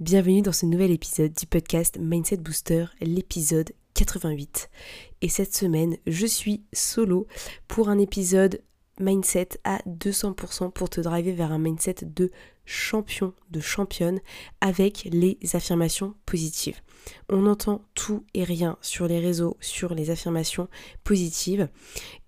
Bienvenue 0.00 0.42
dans 0.42 0.50
ce 0.52 0.66
nouvel 0.66 0.90
épisode 0.90 1.32
du 1.32 1.46
podcast 1.46 1.98
Mindset 2.00 2.38
Booster, 2.38 2.86
l'épisode 3.00 3.70
88. 3.94 4.68
Et 5.22 5.28
cette 5.28 5.54
semaine, 5.54 5.96
je 6.08 6.26
suis 6.26 6.64
solo 6.72 7.28
pour 7.68 7.88
un 7.88 8.00
épisode 8.00 8.60
mindset 8.98 9.48
à 9.64 9.78
200% 9.88 10.72
pour 10.72 10.90
te 10.90 11.00
driver 11.00 11.32
vers 11.32 11.52
un 11.52 11.58
mindset 11.58 11.96
de 12.02 12.30
champion, 12.66 13.34
de 13.50 13.60
championne 13.60 14.20
avec 14.60 15.08
les 15.10 15.38
affirmations 15.52 16.14
positives. 16.24 16.80
On 17.28 17.46
entend 17.46 17.82
tout 17.94 18.24
et 18.32 18.44
rien 18.44 18.78
sur 18.80 19.06
les 19.06 19.20
réseaux 19.20 19.58
sur 19.60 19.94
les 19.94 20.08
affirmations 20.10 20.68
positives 21.02 21.68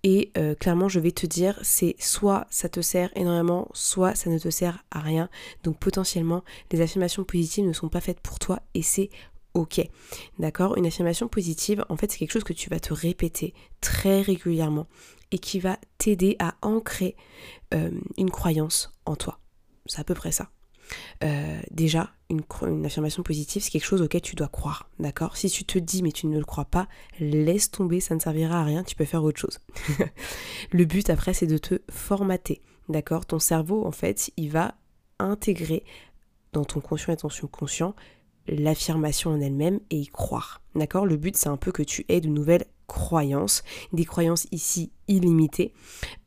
et 0.03 0.31
euh, 0.37 0.53
clairement 0.53 0.87
je 0.87 0.99
vais 0.99 1.11
te 1.11 1.25
dire 1.25 1.59
c'est 1.63 1.95
soit 1.97 2.45
ça 2.51 2.69
te 2.69 2.81
sert 2.81 3.09
énormément 3.15 3.69
soit 3.73 4.13
ça 4.13 4.29
ne 4.29 4.37
te 4.37 4.51
sert 4.51 4.83
à 4.91 4.99
rien 4.99 5.29
donc 5.63 5.79
potentiellement 5.79 6.43
les 6.71 6.81
affirmations 6.81 7.23
positives 7.23 7.65
ne 7.65 7.73
sont 7.73 7.89
pas 7.89 8.01
faites 8.01 8.19
pour 8.19 8.37
toi 8.37 8.61
et 8.75 8.83
c'est 8.83 9.09
ok. 9.57 9.81
D'accord? 10.39 10.77
Une 10.77 10.85
affirmation 10.85 11.27
positive, 11.27 11.83
en 11.89 11.97
fait, 11.97 12.11
c'est 12.11 12.19
quelque 12.19 12.31
chose 12.31 12.43
que 12.43 12.53
tu 12.53 12.69
vas 12.69 12.79
te 12.79 12.93
répéter 12.93 13.53
très 13.81 14.21
régulièrement 14.21 14.87
et 15.31 15.39
qui 15.39 15.59
va 15.59 15.77
t'aider 15.97 16.35
à 16.39 16.55
ancrer 16.61 17.15
euh, 17.73 17.91
une 18.17 18.31
croyance 18.31 18.91
en 19.05 19.15
toi. 19.15 19.39
C'est 19.85 19.99
à 19.99 20.03
peu 20.03 20.13
près 20.13 20.31
ça. 20.31 20.49
Euh, 21.23 21.59
déjà, 21.71 22.11
une, 22.29 22.43
affirmation 22.85 23.23
positive, 23.23 23.61
c'est 23.61 23.71
quelque 23.71 23.85
chose 23.85 24.01
auquel 24.01 24.21
tu 24.21 24.35
dois 24.35 24.47
croire, 24.47 24.89
d'accord? 24.99 25.35
Si 25.35 25.49
tu 25.49 25.65
te 25.65 25.77
dis 25.79 26.01
mais 26.01 26.11
tu 26.11 26.27
ne 26.27 26.37
le 26.37 26.45
crois 26.45 26.65
pas, 26.65 26.87
laisse 27.19 27.71
tomber, 27.71 27.99
ça 27.99 28.15
ne 28.15 28.19
servira 28.19 28.61
à 28.61 28.63
rien, 28.63 28.83
tu 28.83 28.95
peux 28.95 29.05
faire 29.05 29.23
autre 29.23 29.39
chose. 29.39 29.59
le 30.71 30.85
but 30.85 31.09
après, 31.09 31.33
c'est 31.33 31.47
de 31.47 31.57
te 31.57 31.81
formater, 31.89 32.61
d'accord? 32.89 33.25
Ton 33.25 33.39
cerveau, 33.39 33.85
en 33.85 33.91
fait, 33.91 34.31
il 34.37 34.49
va 34.49 34.75
intégrer 35.19 35.83
dans 36.53 36.63
ton 36.63 36.79
conscient 36.79 37.13
et 37.13 37.17
ton 37.17 37.29
subconscient 37.29 37.95
l'affirmation 38.47 39.31
en 39.31 39.41
elle-même 39.41 39.79
et 39.89 39.97
y 39.97 40.07
croire. 40.07 40.61
D'accord? 40.75 41.05
Le 41.05 41.17
but, 41.17 41.35
c'est 41.35 41.49
un 41.49 41.57
peu 41.57 41.71
que 41.71 41.83
tu 41.83 42.05
aies 42.09 42.21
de 42.21 42.29
nouvelles 42.29 42.65
croyances, 42.87 43.63
des 43.93 44.05
croyances 44.05 44.47
ici 44.51 44.91
illimitées, 45.07 45.73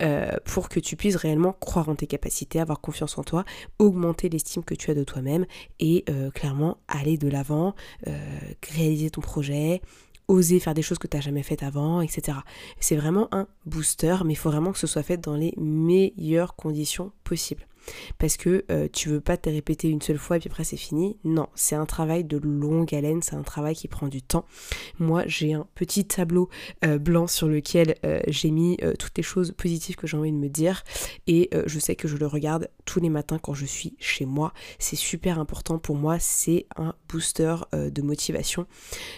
euh, 0.01 0.31
pour 0.45 0.69
que 0.69 0.79
tu 0.79 0.95
puisses 0.95 1.15
réellement 1.15 1.53
croire 1.53 1.89
en 1.89 1.95
tes 1.95 2.07
capacités, 2.07 2.59
avoir 2.59 2.79
confiance 2.79 3.17
en 3.17 3.23
toi, 3.23 3.43
augmenter 3.79 4.29
l'estime 4.29 4.63
que 4.63 4.75
tu 4.75 4.91
as 4.91 4.95
de 4.95 5.03
toi-même 5.03 5.45
et 5.79 6.05
euh, 6.09 6.31
clairement 6.31 6.77
aller 6.87 7.17
de 7.17 7.27
l'avant, 7.27 7.75
euh, 8.07 8.37
réaliser 8.75 9.09
ton 9.09 9.21
projet, 9.21 9.81
oser 10.27 10.59
faire 10.59 10.73
des 10.73 10.81
choses 10.81 10.99
que 10.99 11.07
tu 11.07 11.17
n'as 11.17 11.21
jamais 11.21 11.43
faites 11.43 11.63
avant, 11.63 12.01
etc. 12.01 12.37
C'est 12.79 12.95
vraiment 12.95 13.27
un 13.31 13.47
booster, 13.65 14.17
mais 14.23 14.33
il 14.33 14.37
faut 14.37 14.49
vraiment 14.49 14.71
que 14.71 14.79
ce 14.79 14.87
soit 14.87 15.03
fait 15.03 15.17
dans 15.17 15.35
les 15.35 15.53
meilleures 15.57 16.55
conditions 16.55 17.11
possibles 17.23 17.67
parce 18.17 18.37
que 18.37 18.65
euh, 18.71 18.87
tu 18.91 19.09
veux 19.09 19.21
pas 19.21 19.37
te 19.37 19.49
répéter 19.49 19.89
une 19.89 20.01
seule 20.01 20.17
fois 20.17 20.37
et 20.37 20.39
puis 20.39 20.49
après 20.49 20.63
c'est 20.63 20.77
fini. 20.77 21.17
Non, 21.23 21.47
c'est 21.55 21.75
un 21.75 21.85
travail 21.85 22.23
de 22.23 22.37
longue 22.37 22.93
haleine, 22.93 23.21
c'est 23.21 23.35
un 23.35 23.43
travail 23.43 23.75
qui 23.75 23.87
prend 23.87 24.07
du 24.07 24.21
temps. 24.21 24.45
Moi, 24.99 25.23
j'ai 25.27 25.53
un 25.53 25.67
petit 25.75 26.05
tableau 26.05 26.49
euh, 26.85 26.97
blanc 26.97 27.27
sur 27.27 27.47
lequel 27.47 27.95
euh, 28.05 28.21
j'ai 28.27 28.51
mis 28.51 28.77
toutes 28.99 29.17
les 29.17 29.23
choses 29.23 29.51
positives 29.51 29.95
que 29.95 30.07
j'ai 30.07 30.17
envie 30.17 30.31
de 30.31 30.37
me 30.37 30.49
dire 30.49 30.83
et 31.27 31.49
je 31.65 31.79
sais 31.79 31.95
que 31.95 32.07
je 32.07 32.17
le 32.17 32.27
regarde 32.27 32.69
tous 32.85 32.99
les 32.99 33.09
matins 33.09 33.39
quand 33.39 33.53
je 33.53 33.65
suis 33.65 33.95
chez 33.99 34.25
moi. 34.25 34.53
C'est 34.79 34.95
super 34.95 35.39
important 35.39 35.77
pour 35.77 35.95
moi, 35.95 36.17
c'est 36.19 36.65
un 36.77 36.93
booster 37.09 37.55
de 37.73 38.01
motivation. 38.01 38.65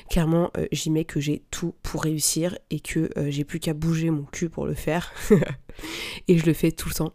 Clairement, 0.09 0.51
j'y 0.71 0.89
mets 0.89 1.05
que 1.05 1.19
j'ai 1.19 1.43
tout 1.51 1.73
pour 1.83 2.03
réussir 2.03 2.57
et 2.69 2.79
que 2.79 3.09
j'ai 3.29 3.43
plus 3.43 3.59
qu'à 3.59 3.73
bouger 3.73 4.09
mon 4.09 4.23
cul 4.23 4.49
pour 4.49 4.65
le 4.65 4.73
faire. 4.73 5.11
et 6.27 6.37
je 6.37 6.45
le 6.45 6.53
fais 6.53 6.71
tout 6.71 6.89
le 6.89 6.95
temps. 6.95 7.13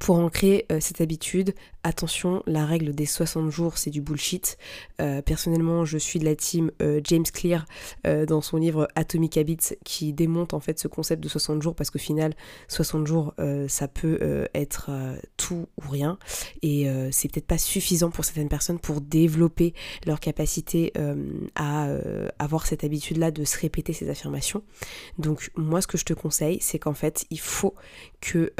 Pour 0.00 0.16
ancrer 0.16 0.66
euh, 0.72 0.78
cette 0.80 1.00
habitude, 1.00 1.54
attention, 1.84 2.42
la 2.46 2.64
règle 2.64 2.94
des 2.94 3.06
60 3.06 3.50
jours, 3.50 3.78
c'est 3.78 3.90
du 3.90 4.00
bullshit. 4.00 4.56
Euh, 5.00 5.22
personnellement, 5.22 5.84
je 5.84 5.98
suis 5.98 6.18
de 6.18 6.24
la 6.24 6.34
team 6.34 6.70
euh, 6.80 7.00
James 7.04 7.24
Clear 7.24 7.66
dans 8.04 8.40
son 8.40 8.56
livre 8.56 8.88
Atomic 8.94 9.36
Habits 9.36 9.76
qui 9.84 10.12
démonte 10.12 10.54
en 10.54 10.60
fait 10.60 10.78
ce 10.78 10.88
concept 10.88 11.22
de 11.22 11.28
60 11.28 11.62
jours 11.62 11.74
parce 11.74 11.90
qu'au 11.90 11.98
final, 11.98 12.34
60 12.68 13.06
jours, 13.06 13.34
ça 13.68 13.88
peut 13.88 14.48
être 14.54 14.90
tout 15.36 15.66
ou 15.78 15.90
rien 15.90 16.18
et 16.62 16.86
c'est 17.10 17.30
peut-être 17.30 17.46
pas 17.46 17.58
suffisant 17.58 18.10
pour 18.10 18.24
certaines 18.24 18.48
personnes 18.48 18.78
pour 18.78 19.00
développer 19.00 19.74
leur 20.06 20.20
capacité 20.20 20.92
à 21.54 21.88
avoir 22.38 22.66
cette 22.66 22.84
habitude-là 22.84 23.30
de 23.30 23.44
se 23.44 23.58
répéter 23.58 23.92
ces 23.92 24.10
affirmations. 24.10 24.62
Donc 25.18 25.50
moi, 25.56 25.80
ce 25.80 25.86
que 25.86 25.98
je 25.98 26.04
te 26.04 26.14
conseille, 26.14 26.58
c'est 26.60 26.78
qu'en 26.78 26.94
fait, 26.94 27.24
il 27.30 27.40
faut 27.40 27.74
que 28.20 28.52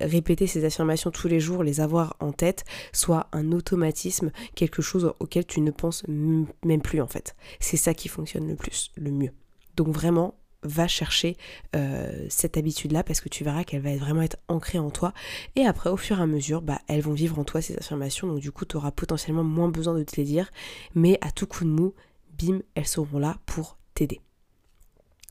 répéter 0.00 0.46
ces 0.50 0.64
affirmations 0.64 1.10
tous 1.10 1.28
les 1.28 1.40
jours, 1.40 1.62
les 1.62 1.80
avoir 1.80 2.16
en 2.20 2.32
tête, 2.32 2.64
soit 2.92 3.28
un 3.32 3.52
automatisme, 3.52 4.30
quelque 4.54 4.82
chose 4.82 5.12
auquel 5.20 5.46
tu 5.46 5.60
ne 5.60 5.70
penses 5.70 6.04
même 6.08 6.82
plus 6.82 7.00
en 7.00 7.06
fait. 7.06 7.34
C'est 7.58 7.76
ça 7.76 7.94
qui 7.94 8.08
fonctionne 8.08 8.46
le 8.48 8.56
plus, 8.56 8.90
le 8.96 9.10
mieux. 9.10 9.30
Donc 9.76 9.88
vraiment, 9.88 10.34
va 10.62 10.86
chercher 10.86 11.36
euh, 11.74 12.26
cette 12.28 12.56
habitude-là 12.56 13.02
parce 13.02 13.20
que 13.20 13.28
tu 13.28 13.44
verras 13.44 13.64
qu'elle 13.64 13.82
va 13.82 13.96
vraiment 13.96 14.22
être 14.22 14.38
ancrée 14.48 14.78
en 14.78 14.90
toi. 14.90 15.12
Et 15.56 15.64
après, 15.64 15.90
au 15.90 15.96
fur 15.96 16.18
et 16.18 16.22
à 16.22 16.26
mesure, 16.26 16.62
bah, 16.62 16.80
elles 16.88 17.00
vont 17.00 17.12
vivre 17.12 17.38
en 17.38 17.44
toi 17.44 17.62
ces 17.62 17.76
affirmations. 17.76 18.28
Donc 18.28 18.40
du 18.40 18.52
coup, 18.52 18.64
tu 18.64 18.76
auras 18.76 18.90
potentiellement 18.90 19.44
moins 19.44 19.68
besoin 19.68 19.94
de 19.94 20.04
te 20.04 20.16
les 20.16 20.24
dire. 20.24 20.50
Mais 20.94 21.18
à 21.22 21.30
tout 21.30 21.46
coup 21.46 21.64
de 21.64 21.70
mou, 21.70 21.94
bim, 22.38 22.60
elles 22.74 22.86
seront 22.86 23.18
là 23.18 23.38
pour 23.46 23.78
t'aider. 23.94 24.20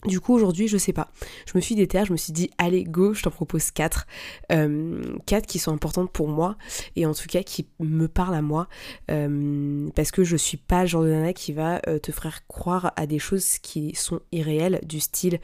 Du 0.06 0.22
coup 0.22 0.34
aujourd'hui 0.34 0.70
je 0.70 0.78
sais 0.78 0.94
pas, 0.94 1.12
je 1.46 1.52
me 1.56 1.62
suis 1.62 1.76
déterre, 1.76 2.06
je 2.06 2.14
me 2.14 2.18
suis 2.18 2.32
dit 2.32 2.50
allez 2.58 2.86
go, 2.86 3.14
je 3.14 3.22
t'en 3.22 3.32
propose 3.32 3.70
quatre, 3.72 4.08
euh, 4.52 5.02
quatre 5.26 5.46
qui 5.46 5.60
sont 5.60 5.74
importantes 5.74 6.12
pour 6.12 6.30
moi 6.30 6.56
et 6.96 7.06
en 7.06 7.14
tout 7.14 7.28
cas 7.28 7.44
qui 7.44 7.68
me 7.80 8.08
parlent 8.08 8.36
à 8.36 8.42
moi 8.42 8.70
euh, 9.12 9.90
parce 9.96 10.12
que 10.12 10.24
je 10.24 10.38
suis 10.38 10.58
pas 10.58 10.84
le 10.84 10.88
genre 10.88 11.04
de 11.04 11.10
nana 11.10 11.34
qui 11.34 11.52
va 11.52 11.82
euh, 11.88 12.00
te 12.00 12.14
faire 12.14 12.48
croire 12.48 12.94
à 12.96 13.08
des 13.08 13.20
choses 13.20 13.58
qui 13.58 13.94
sont 13.94 14.22
irréelles 14.32 14.80
du 14.84 15.02
style 15.02 15.40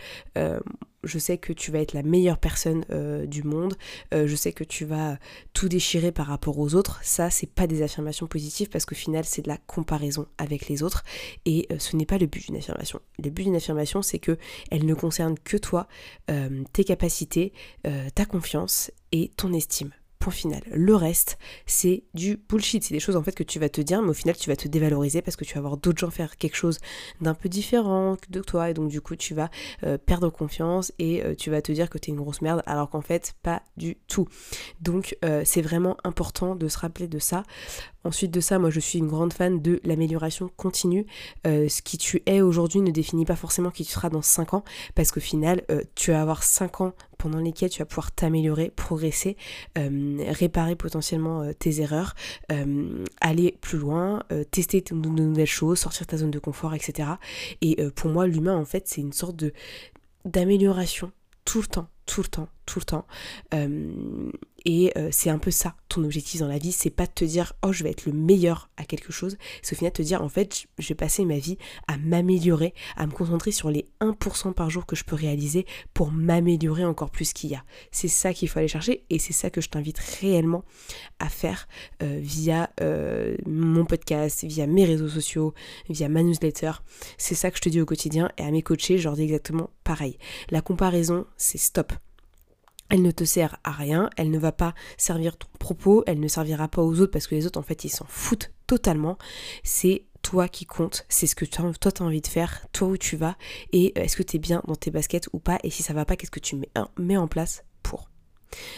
je 1.05 1.19
sais 1.19 1.37
que 1.37 1.53
tu 1.53 1.71
vas 1.71 1.79
être 1.79 1.93
la 1.93 2.03
meilleure 2.03 2.37
personne 2.37 2.85
euh, 2.91 3.25
du 3.25 3.43
monde, 3.43 3.75
euh, 4.13 4.27
je 4.27 4.35
sais 4.35 4.51
que 4.51 4.63
tu 4.63 4.85
vas 4.85 5.17
tout 5.53 5.69
déchirer 5.69 6.11
par 6.11 6.27
rapport 6.27 6.59
aux 6.59 6.75
autres. 6.75 6.99
Ça, 7.03 7.29
c'est 7.29 7.49
pas 7.49 7.67
des 7.67 7.81
affirmations 7.81 8.27
positives 8.27 8.69
parce 8.69 8.85
qu'au 8.85 8.95
final, 8.95 9.25
c'est 9.25 9.43
de 9.43 9.47
la 9.47 9.57
comparaison 9.57 10.27
avec 10.37 10.67
les 10.67 10.83
autres 10.83 11.03
et 11.45 11.67
euh, 11.71 11.75
ce 11.79 11.95
n'est 11.95 12.05
pas 12.05 12.17
le 12.17 12.25
but 12.25 12.45
d'une 12.45 12.57
affirmation. 12.57 12.99
Le 13.23 13.29
but 13.29 13.43
d'une 13.43 13.55
affirmation, 13.55 14.01
c'est 14.01 14.19
que 14.19 14.37
elle 14.71 14.85
ne 14.85 14.93
concerne 14.93 15.37
que 15.37 15.57
toi, 15.57 15.87
tes 16.73 16.83
capacités, 16.83 17.53
ta 18.15 18.25
confiance 18.25 18.91
et 19.11 19.31
ton 19.37 19.53
estime 19.53 19.91
final. 20.31 20.61
Le 20.71 20.95
reste, 20.95 21.37
c'est 21.65 22.03
du 22.13 22.37
bullshit. 22.49 22.83
C'est 22.83 22.93
des 22.93 22.99
choses 22.99 23.15
en 23.15 23.23
fait 23.23 23.33
que 23.33 23.43
tu 23.43 23.59
vas 23.59 23.69
te 23.69 23.81
dire, 23.81 24.01
mais 24.01 24.09
au 24.09 24.13
final, 24.13 24.35
tu 24.35 24.49
vas 24.49 24.55
te 24.55 24.67
dévaloriser 24.67 25.21
parce 25.21 25.35
que 25.35 25.45
tu 25.45 25.55
vas 25.55 25.61
voir 25.61 25.77
d'autres 25.77 25.99
gens 25.99 26.09
faire 26.09 26.37
quelque 26.37 26.55
chose 26.55 26.79
d'un 27.21 27.33
peu 27.33 27.49
différent 27.49 28.17
de 28.29 28.41
toi. 28.41 28.69
Et 28.69 28.73
donc, 28.73 28.89
du 28.89 29.01
coup, 29.01 29.15
tu 29.15 29.33
vas 29.33 29.49
euh, 29.83 29.97
perdre 29.97 30.29
confiance 30.29 30.91
et 30.99 31.23
euh, 31.23 31.35
tu 31.35 31.49
vas 31.49 31.61
te 31.61 31.71
dire 31.71 31.89
que 31.89 31.97
tu 31.97 32.09
es 32.09 32.13
une 32.13 32.19
grosse 32.19 32.41
merde, 32.41 32.63
alors 32.65 32.89
qu'en 32.89 33.01
fait, 33.01 33.35
pas 33.43 33.61
du 33.77 33.97
tout. 34.07 34.27
Donc, 34.81 35.17
euh, 35.23 35.41
c'est 35.45 35.61
vraiment 35.61 35.97
important 36.03 36.55
de 36.55 36.67
se 36.67 36.77
rappeler 36.77 37.07
de 37.07 37.19
ça. 37.19 37.43
Ensuite 38.03 38.29
de 38.29 38.39
ça, 38.39 38.59
moi 38.59 38.69
je 38.69 38.79
suis 38.79 38.99
une 38.99 39.07
grande 39.07 39.33
fan 39.33 39.63
de 39.63 39.81
l'amélioration 39.83 40.51
continue. 40.57 41.07
ce 41.43 41.81
qui 41.81 41.97
tu 41.97 42.21
es 42.27 42.39
aujourd'hui 42.41 42.81
ne 42.81 42.91
définit 42.91 43.25
pas 43.25 43.35
forcément 43.35 43.71
qui 43.71 43.83
tu 43.83 43.91
seras 43.91 44.11
dans 44.11 44.21
5 44.21 44.53
ans, 44.53 44.63
parce 44.93 45.11
qu'au 45.11 45.19
final, 45.19 45.63
tu 45.95 46.11
vas 46.11 46.21
avoir 46.21 46.43
5 46.43 46.81
ans 46.81 46.93
pendant 47.25 47.39
lesquels 47.39 47.71
tu 47.71 47.79
vas 47.79 47.87
pouvoir 47.87 48.11
t'améliorer, 48.11 48.71
progresser, 48.75 49.35
euh, 49.79 50.23
réparer 50.29 50.75
potentiellement 50.75 51.41
euh, 51.41 51.53
tes 51.53 51.81
erreurs, 51.81 52.13
euh, 52.51 53.03
aller 53.19 53.57
plus 53.61 53.79
loin, 53.79 54.21
tester 54.51 54.81
de 54.81 54.93
nouvelles 54.93 55.47
choses, 55.47 55.79
sortir 55.79 56.05
de 56.05 56.11
ta 56.11 56.17
zone 56.17 56.29
de 56.29 56.37
confort, 56.37 56.75
etc. 56.75 57.09
Et 57.61 57.77
pour 57.95 58.11
moi, 58.11 58.27
l'humain, 58.27 58.55
en 58.55 58.65
fait, 58.65 58.87
c'est 58.87 59.01
une 59.01 59.13
sorte 59.13 59.35
de 59.35 59.53
d'amélioration 60.23 61.11
tout 61.45 61.61
le 61.61 61.67
temps, 61.67 61.87
tout 62.05 62.21
le 62.21 62.27
temps, 62.27 62.47
tout 62.65 62.79
le 62.79 62.85
temps. 62.85 63.05
Euh, 63.53 64.31
et 64.65 64.91
euh, 64.97 65.09
c'est 65.11 65.29
un 65.29 65.37
peu 65.37 65.51
ça, 65.51 65.75
ton 65.89 66.03
objectif 66.03 66.39
dans 66.39 66.47
la 66.47 66.57
vie, 66.57 66.71
c'est 66.71 66.89
pas 66.89 67.05
de 67.05 67.11
te 67.11 67.25
dire 67.25 67.53
oh 67.63 67.71
je 67.71 67.83
vais 67.83 67.91
être 67.91 68.05
le 68.05 68.13
meilleur 68.13 68.69
à 68.77 68.83
quelque 68.83 69.11
chose, 69.11 69.37
c'est 69.61 69.75
au 69.75 69.77
final 69.77 69.91
de 69.91 69.97
te 69.97 70.01
dire 70.01 70.23
en 70.23 70.29
fait 70.29 70.65
je 70.79 70.87
vais 70.87 70.95
passer 70.95 71.25
ma 71.25 71.37
vie 71.37 71.57
à 71.87 71.97
m'améliorer, 71.97 72.73
à 72.95 73.05
me 73.05 73.11
concentrer 73.11 73.51
sur 73.51 73.69
les 73.69 73.87
1% 74.01 74.53
par 74.53 74.69
jour 74.69 74.85
que 74.85 74.95
je 74.95 75.03
peux 75.03 75.15
réaliser 75.15 75.65
pour 75.93 76.11
m'améliorer 76.11 76.85
encore 76.85 77.11
plus 77.11 77.33
qu'il 77.33 77.51
y 77.51 77.55
a. 77.55 77.63
C'est 77.91 78.07
ça 78.07 78.33
qu'il 78.33 78.49
faut 78.49 78.59
aller 78.59 78.67
chercher 78.67 79.05
et 79.09 79.19
c'est 79.19 79.33
ça 79.33 79.49
que 79.49 79.61
je 79.61 79.69
t'invite 79.69 79.99
réellement 79.99 80.63
à 81.19 81.29
faire 81.29 81.67
euh, 82.01 82.19
via 82.21 82.69
mon 83.45 83.85
podcast, 83.85 84.43
via 84.43 84.67
mes 84.67 84.85
réseaux 84.85 85.09
sociaux, 85.09 85.53
via 85.89 86.09
ma 86.09 86.23
newsletter. 86.23 86.71
C'est 87.17 87.35
ça 87.35 87.51
que 87.51 87.57
je 87.57 87.61
te 87.61 87.69
dis 87.69 87.81
au 87.81 87.85
quotidien 87.85 88.31
et 88.37 88.43
à 88.43 88.51
mes 88.51 88.61
coachés, 88.61 88.97
je 88.97 89.03
leur 89.03 89.15
dis 89.15 89.23
exactement 89.23 89.69
pareil. 89.83 90.17
La 90.49 90.61
comparaison, 90.61 91.25
c'est 91.37 91.57
stop. 91.57 91.94
Elle 92.89 93.01
ne 93.01 93.11
te 93.11 93.23
sert 93.23 93.57
à 93.63 93.71
rien, 93.71 94.09
elle 94.15 94.29
ne 94.29 94.37
va 94.37 94.51
pas 94.51 94.75
servir 94.97 95.37
ton 95.37 95.47
propos, 95.59 96.03
elle 96.07 96.19
ne 96.19 96.27
servira 96.27 96.67
pas 96.67 96.83
aux 96.83 96.99
autres 96.99 97.11
parce 97.11 97.27
que 97.27 97.35
les 97.35 97.45
autres 97.45 97.59
en 97.59 97.63
fait 97.63 97.83
ils 97.83 97.89
s'en 97.89 98.05
foutent 98.07 98.51
totalement. 98.67 99.17
C'est 99.63 100.05
toi 100.21 100.47
qui 100.47 100.65
compte, 100.65 101.05
c'est 101.09 101.27
ce 101.27 101.35
que 101.35 101.45
toi 101.45 101.71
tu 101.91 102.01
as 102.01 102.05
envie 102.05 102.21
de 102.21 102.27
faire, 102.27 102.65
toi 102.71 102.87
où 102.87 102.97
tu 102.97 103.15
vas 103.15 103.37
et 103.71 103.97
est-ce 103.99 104.15
que 104.15 104.23
tu 104.23 104.37
es 104.37 104.39
bien 104.39 104.61
dans 104.67 104.75
tes 104.75 104.91
baskets 104.91 105.29
ou 105.33 105.39
pas 105.39 105.59
et 105.63 105.69
si 105.69 105.83
ça 105.83 105.93
va 105.93 106.05
pas, 106.05 106.15
qu'est-ce 106.15 106.31
que 106.31 106.39
tu 106.39 106.57
mets 106.97 107.17
en 107.17 107.27
place. 107.27 107.63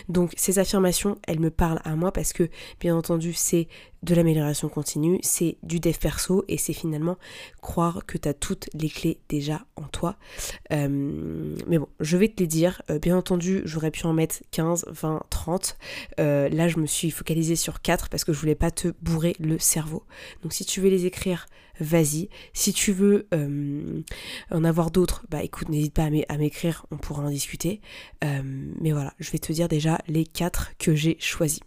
Donc 0.09 0.33
ces 0.37 0.59
affirmations, 0.59 1.17
elles 1.27 1.39
me 1.39 1.51
parlent 1.51 1.81
à 1.83 1.95
moi 1.95 2.11
parce 2.11 2.33
que 2.33 2.49
bien 2.79 2.95
entendu 2.95 3.33
c'est 3.33 3.67
de 4.03 4.13
l'amélioration 4.15 4.69
continue, 4.69 5.19
c'est 5.23 5.57
du 5.63 5.79
dev 5.79 5.97
perso 5.99 6.45
et 6.47 6.57
c'est 6.57 6.73
finalement 6.73 7.17
croire 7.61 8.05
que 8.05 8.17
tu 8.17 8.29
as 8.29 8.33
toutes 8.33 8.69
les 8.73 8.89
clés 8.89 9.19
déjà 9.27 9.65
en 9.75 9.83
toi. 9.83 10.15
Euh, 10.71 10.87
mais 11.67 11.79
bon, 11.79 11.87
je 11.99 12.17
vais 12.17 12.27
te 12.27 12.39
les 12.39 12.47
dire. 12.47 12.81
Euh, 12.89 12.99
bien 12.99 13.17
entendu, 13.17 13.61
j'aurais 13.65 13.91
pu 13.91 14.05
en 14.05 14.13
mettre 14.13 14.37
15, 14.51 14.85
20, 14.87 15.23
30. 15.29 15.77
là, 16.17 16.67
je 16.67 16.79
me 16.79 16.85
suis 16.85 17.11
focalisée 17.11 17.55
sur 17.55 17.81
4 17.81 18.09
parce 18.09 18.23
que 18.23 18.33
je 18.33 18.39
voulais 18.39 18.55
pas 18.55 18.71
te 18.71 18.89
bourrer 19.01 19.35
le 19.39 19.57
cerveau. 19.59 20.03
Donc 20.43 20.53
si 20.53 20.63
tu 20.63 20.79
veux 20.79 20.89
les 20.89 21.05
écrire, 21.05 21.47
vas-y. 21.79 22.29
Si 22.53 22.73
tu 22.73 22.91
veux 22.91 23.27
euh, 23.33 24.01
en 24.51 24.63
avoir 24.63 24.91
d'autres, 24.91 25.25
bah 25.29 25.43
écoute, 25.43 25.69
n'hésite 25.69 25.93
pas 25.93 26.09
à 26.27 26.37
m'écrire, 26.37 26.85
on 26.91 26.97
pourra 26.97 27.23
en 27.23 27.29
discuter. 27.29 27.81
mais 28.21 28.91
voilà, 28.91 29.13
je 29.19 29.31
vais 29.31 29.39
te 29.39 29.51
dire 29.51 29.67
déjà 29.67 29.99
les 30.07 30.25
4 30.25 30.77
que 30.77 30.95
j'ai 30.95 31.17
choisis. 31.19 31.59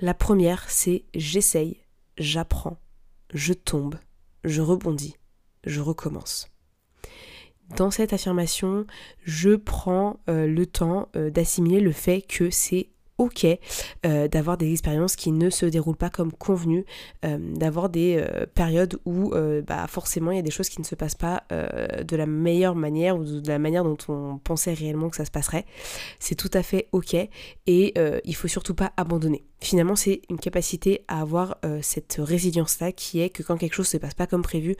La 0.00 0.14
première, 0.14 0.68
c'est 0.68 1.04
j'essaye, 1.14 1.80
j'apprends, 2.18 2.78
je 3.32 3.52
tombe, 3.52 3.96
je 4.44 4.60
rebondis, 4.60 5.16
je 5.64 5.80
recommence. 5.80 6.50
Dans 7.76 7.90
cette 7.90 8.12
affirmation, 8.12 8.86
je 9.22 9.56
prends 9.56 10.20
euh, 10.28 10.46
le 10.46 10.66
temps 10.66 11.08
euh, 11.16 11.30
d'assimiler 11.30 11.80
le 11.80 11.92
fait 11.92 12.20
que 12.22 12.50
c'est 12.50 12.90
ok 13.18 13.46
euh, 14.06 14.28
d'avoir 14.28 14.56
des 14.56 14.70
expériences 14.72 15.16
qui 15.16 15.32
ne 15.32 15.50
se 15.50 15.66
déroulent 15.66 15.96
pas 15.96 16.10
comme 16.10 16.32
convenu, 16.32 16.84
euh, 17.24 17.38
d'avoir 17.40 17.88
des 17.88 18.16
euh, 18.18 18.46
périodes 18.54 18.98
où 19.04 19.32
bah, 19.66 19.86
forcément 19.88 20.30
il 20.30 20.36
y 20.36 20.40
a 20.40 20.42
des 20.42 20.50
choses 20.50 20.68
qui 20.68 20.80
ne 20.80 20.86
se 20.86 20.94
passent 20.94 21.14
pas 21.14 21.44
de 21.50 22.16
la 22.16 22.26
meilleure 22.26 22.74
manière 22.74 23.16
ou 23.16 23.24
de 23.24 23.48
la 23.48 23.58
manière 23.58 23.84
dont 23.84 23.96
on 24.08 24.38
pensait 24.38 24.72
réellement 24.72 25.08
que 25.08 25.16
ça 25.16 25.24
se 25.24 25.30
passerait. 25.30 25.64
C'est 26.18 26.34
tout 26.34 26.50
à 26.52 26.62
fait 26.62 26.88
ok 26.92 27.14
et 27.14 27.94
il 28.24 28.34
faut 28.34 28.48
surtout 28.48 28.74
pas 28.74 28.92
abandonner. 28.96 29.44
Finalement, 29.60 29.96
c'est 29.96 30.22
une 30.28 30.38
capacité 30.38 31.04
à 31.08 31.20
avoir 31.20 31.58
cette 31.82 32.16
résilience-là 32.18 32.92
qui 32.92 33.20
est 33.20 33.30
que 33.30 33.42
quand 33.42 33.56
quelque 33.56 33.74
chose 33.74 33.86
ne 33.86 33.92
se 33.92 33.96
passe 33.98 34.14
pas 34.14 34.26
comme 34.26 34.42
prévu, 34.42 34.76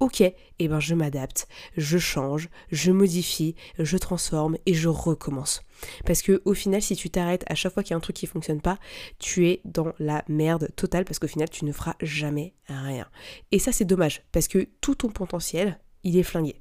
ok, 0.00 0.20
eh 0.20 0.68
ben 0.68 0.80
je 0.80 0.94
m'adapte, 0.94 1.48
je 1.76 1.98
change, 1.98 2.48
je 2.70 2.92
modifie, 2.92 3.54
je 3.78 3.96
transforme 3.96 4.56
et 4.66 4.74
je 4.74 4.88
recommence. 4.88 5.62
Parce 6.04 6.22
que 6.22 6.42
au 6.44 6.54
final, 6.54 6.82
si 6.82 6.96
tu 6.96 7.10
t'arrêtes 7.10 7.44
à 7.48 7.54
chaque 7.54 7.72
fois 7.72 7.82
qu'il 7.82 7.92
y 7.92 7.94
a 7.94 7.96
un 7.96 8.00
truc 8.00 8.16
qui 8.16 8.26
fonctionne 8.26 8.60
pas, 8.60 8.78
tu 9.18 9.48
es 9.48 9.60
dans 9.64 9.92
la 9.98 10.24
merde 10.28 10.70
totale 10.76 11.04
parce 11.04 11.18
qu'au 11.18 11.28
final, 11.28 11.50
tu 11.50 11.64
ne 11.64 11.72
feras 11.72 11.94
jamais 12.00 12.54
rien. 12.68 13.08
Et 13.52 13.58
ça, 13.58 13.72
c'est 13.72 13.84
dommage 13.84 14.22
parce 14.32 14.48
que 14.48 14.68
tout 14.80 14.94
ton 14.94 15.08
potentiel, 15.08 15.78
il 16.04 16.16
est 16.16 16.22
flingué. 16.22 16.60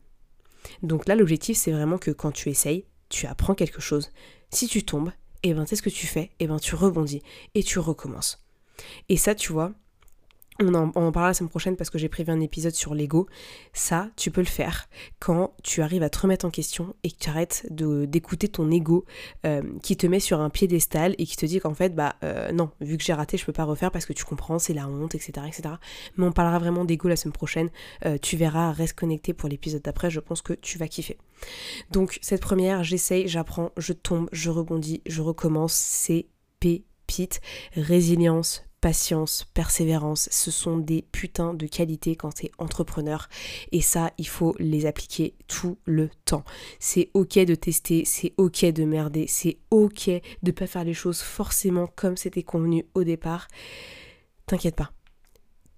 Donc 0.82 1.08
là, 1.08 1.16
l'objectif, 1.16 1.58
c'est 1.58 1.72
vraiment 1.72 1.98
que 1.98 2.12
quand 2.12 2.32
tu 2.32 2.50
essayes, 2.50 2.86
tu 3.10 3.26
apprends 3.26 3.56
quelque 3.56 3.82
chose. 3.82 4.12
Si 4.50 4.68
tu 4.68 4.84
tombes, 4.84 5.12
et 5.44 5.50
eh 5.50 5.54
ben, 5.54 5.66
c'est 5.66 5.76
ce 5.76 5.82
que 5.82 5.90
tu 5.90 6.08
fais, 6.08 6.32
eh 6.40 6.48
ben, 6.48 6.58
tu 6.58 6.76
rebondis 6.76 7.22
et 7.54 7.64
tu 7.64 7.80
recommences. 7.80 8.44
Et 9.08 9.18
ça, 9.18 9.36
tu 9.36 9.54
vois, 9.54 9.74
on 10.60 10.74
en, 10.74 10.90
parlera 10.92 11.28
la 11.28 11.34
semaine 11.34 11.50
prochaine 11.50 11.76
parce 11.76 11.90
que 11.90 11.98
j'ai 11.98 12.10
prévu 12.10 12.32
un 12.32 12.40
épisode 12.40 12.74
sur 12.74 12.96
l'ego. 12.96 13.28
Ça, 13.74 14.10
tu 14.16 14.32
peux 14.32 14.42
le 14.42 14.48
faire 14.48 14.90
quand 15.20 15.54
tu 15.64 15.82
arrives 15.82 16.04
à 16.04 16.10
te 16.10 16.20
remettre 16.20 16.46
en 16.46 16.50
question 16.50 16.96
et 17.04 17.12
que 17.12 17.18
tu 17.18 17.30
arrêtes 17.30 17.68
d'écouter 17.72 18.48
ton 18.48 18.70
ego 18.72 19.06
euh, 19.46 19.62
qui 19.84 19.98
te 19.98 20.08
met 20.08 20.20
sur 20.20 20.42
un 20.42 20.50
piédestal 20.50 21.16
et 21.18 21.26
qui 21.26 21.38
te 21.38 21.46
dit 21.46 21.60
qu'en 21.60 21.74
fait, 21.74 21.94
bah 21.96 22.16
euh, 22.24 22.52
non, 22.52 22.72
vu 22.82 22.98
que 22.98 23.04
j'ai 23.04 23.14
raté, 23.14 23.38
je 23.38 23.46
peux 23.46 23.54
pas 23.54 23.66
refaire 23.66 23.92
parce 23.92 24.06
que 24.06 24.14
tu 24.14 24.26
comprends, 24.26 24.60
c'est 24.60 24.74
la 24.74 24.88
honte, 24.88 25.16
etc., 25.16 25.48
etc. 25.48 25.76
Mais 26.18 26.26
on 26.26 26.32
parlera 26.32 26.60
vraiment 26.60 26.86
d'ego 26.86 27.08
la 27.08 27.16
semaine 27.16 27.34
prochaine. 27.34 27.70
Euh, 28.06 28.18
tu 28.22 28.38
verras, 28.38 28.72
reste 28.72 28.94
connecté 28.94 29.34
pour 29.34 29.50
l'épisode 29.50 29.82
d'après, 29.82 30.10
je 30.10 30.20
pense 30.20 30.42
que 30.42 30.54
tu 30.54 30.78
vas 30.78 30.88
kiffer. 30.88 31.18
Donc, 31.92 32.18
cette 32.22 32.42
première, 32.42 32.84
j'essaye, 32.84 33.28
j'apprends, 33.28 33.72
je 33.78 33.94
tombe, 33.94 34.30
je 34.32 34.50
rebondis, 34.50 35.02
je 35.06 35.22
recommence, 35.22 35.74
c'est 35.74 36.28
pépite, 36.60 37.42
résilience, 37.76 38.67
patience, 38.82 39.46
persévérance, 39.54 40.30
ce 40.32 40.52
sont 40.52 40.78
des 40.78 41.02
putains 41.02 41.54
de 41.54 41.68
qualités 41.68 42.16
quand 42.16 42.34
tu 42.34 42.46
es 42.46 42.52
entrepreneur. 42.58 43.28
Et 43.72 43.82
ça, 43.82 44.12
il 44.18 44.28
faut 44.28 44.56
les 44.60 44.86
appliquer 44.86 45.36
tout 45.48 45.78
le 45.86 46.10
temps. 46.26 46.44
C'est 46.80 47.10
ok 47.14 47.40
de 47.40 47.56
tester, 47.56 48.06
c'est 48.06 48.34
ok 48.38 48.66
de 48.66 48.86
merder, 48.86 49.26
c'est 49.28 49.58
ok 49.72 50.10
de 50.44 50.52
pas 50.52 50.68
faire 50.68 50.84
les 50.84 50.94
choses 50.94 51.22
forcément 51.22 51.88
comme 51.88 52.18
c'était 52.18 52.44
convenu 52.44 52.86
au 52.94 53.04
départ. 53.04 53.48
T'inquiète 54.46 54.76
pas, 54.76 54.92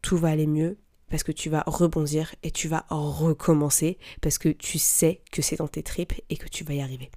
tout 0.01 0.17
va 0.17 0.29
aller 0.29 0.47
mieux 0.47 0.77
parce 1.09 1.23
que 1.23 1.31
tu 1.31 1.49
vas 1.49 1.63
rebondir 1.65 2.35
et 2.43 2.51
tu 2.51 2.67
vas 2.67 2.85
recommencer 2.89 3.97
parce 4.21 4.37
que 4.37 4.49
tu 4.49 4.77
sais 4.77 5.21
que 5.31 5.41
c'est 5.41 5.57
dans 5.57 5.67
tes 5.67 5.83
tripes 5.83 6.13
et 6.29 6.37
que 6.37 6.47
tu 6.47 6.63
vas 6.63 6.75
y 6.75 6.81
arriver. 6.81 7.09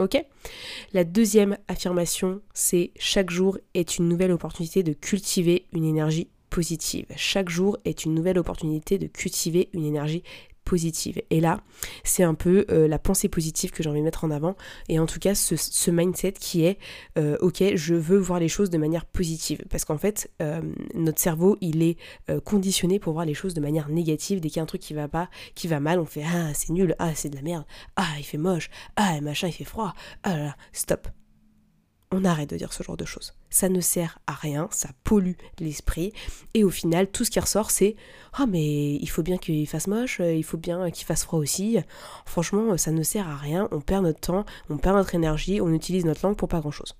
Ok 0.00 0.16
La 0.94 1.04
deuxième 1.04 1.58
affirmation, 1.68 2.40
c'est 2.54 2.90
chaque 2.98 3.28
jour 3.28 3.58
est 3.74 3.98
une 3.98 4.08
nouvelle 4.08 4.32
opportunité 4.32 4.82
de 4.82 4.94
cultiver 4.94 5.66
une 5.74 5.84
énergie 5.84 6.28
positive. 6.48 7.04
Chaque 7.16 7.50
jour 7.50 7.76
est 7.84 8.06
une 8.06 8.14
nouvelle 8.14 8.38
opportunité 8.38 8.96
de 8.96 9.06
cultiver 9.06 9.68
une 9.74 9.84
énergie 9.84 10.24
Et 11.30 11.40
là, 11.40 11.60
c'est 12.04 12.22
un 12.22 12.34
peu 12.34 12.64
euh, 12.70 12.88
la 12.88 12.98
pensée 12.98 13.28
positive 13.28 13.70
que 13.70 13.82
j'ai 13.82 13.90
envie 13.90 14.00
de 14.00 14.04
mettre 14.04 14.24
en 14.24 14.30
avant. 14.30 14.56
Et 14.88 14.98
en 14.98 15.06
tout 15.06 15.18
cas, 15.18 15.34
ce, 15.34 15.90
mindset 15.90 16.32
qui 16.32 16.64
est, 16.64 16.78
euh, 17.18 17.36
ok, 17.40 17.62
je 17.74 17.94
veux 17.94 18.18
voir 18.18 18.40
les 18.40 18.48
choses 18.48 18.70
de 18.70 18.78
manière 18.78 19.04
positive. 19.04 19.64
Parce 19.70 19.84
qu'en 19.84 19.98
fait, 19.98 20.30
euh, 20.42 20.60
notre 20.94 21.20
cerveau, 21.20 21.56
il 21.60 21.82
est 21.82 21.96
conditionné 22.44 22.98
pour 22.98 23.12
voir 23.12 23.24
les 23.24 23.34
choses 23.34 23.54
de 23.54 23.60
manière 23.60 23.88
négative. 23.88 24.40
Dès 24.40 24.48
qu'il 24.48 24.56
y 24.56 24.60
a 24.60 24.62
un 24.62 24.66
truc 24.66 24.80
qui 24.80 24.94
va 24.94 25.08
pas, 25.08 25.28
qui 25.54 25.68
va 25.68 25.80
mal, 25.80 25.98
on 25.98 26.06
fait, 26.06 26.24
ah, 26.24 26.52
c'est 26.54 26.70
nul, 26.70 26.94
ah, 26.98 27.14
c'est 27.14 27.28
de 27.28 27.36
la 27.36 27.42
merde, 27.42 27.64
ah, 27.96 28.06
il 28.18 28.24
fait 28.24 28.38
moche, 28.38 28.70
ah, 28.96 29.20
machin, 29.20 29.48
il 29.48 29.52
fait 29.52 29.64
froid, 29.64 29.94
ah 30.22 30.36
là 30.36 30.44
là, 30.44 30.56
stop 30.72 31.08
on 32.12 32.24
arrête 32.24 32.50
de 32.50 32.56
dire 32.56 32.72
ce 32.72 32.82
genre 32.82 32.96
de 32.96 33.04
choses. 33.04 33.34
Ça 33.50 33.68
ne 33.68 33.80
sert 33.80 34.18
à 34.26 34.32
rien, 34.32 34.68
ça 34.70 34.88
pollue 35.04 35.34
l'esprit, 35.58 36.12
et 36.54 36.64
au 36.64 36.70
final, 36.70 37.08
tout 37.08 37.24
ce 37.24 37.30
qui 37.30 37.40
ressort, 37.40 37.70
c'est 37.70 37.96
Ah, 38.32 38.46
mais 38.46 38.94
il 38.94 39.06
faut 39.08 39.22
bien 39.22 39.38
qu'il 39.38 39.66
fasse 39.66 39.86
moche, 39.86 40.20
il 40.20 40.44
faut 40.44 40.56
bien 40.56 40.90
qu'il 40.90 41.06
fasse 41.06 41.24
froid 41.24 41.38
aussi. 41.38 41.78
Franchement, 42.26 42.76
ça 42.76 42.90
ne 42.90 43.02
sert 43.02 43.28
à 43.28 43.36
rien, 43.36 43.68
on 43.70 43.80
perd 43.80 44.04
notre 44.04 44.20
temps, 44.20 44.44
on 44.68 44.76
perd 44.76 44.96
notre 44.96 45.14
énergie, 45.14 45.60
on 45.60 45.72
utilise 45.72 46.04
notre 46.04 46.26
langue 46.26 46.36
pour 46.36 46.48
pas 46.48 46.60
grand 46.60 46.70
chose. 46.70 46.94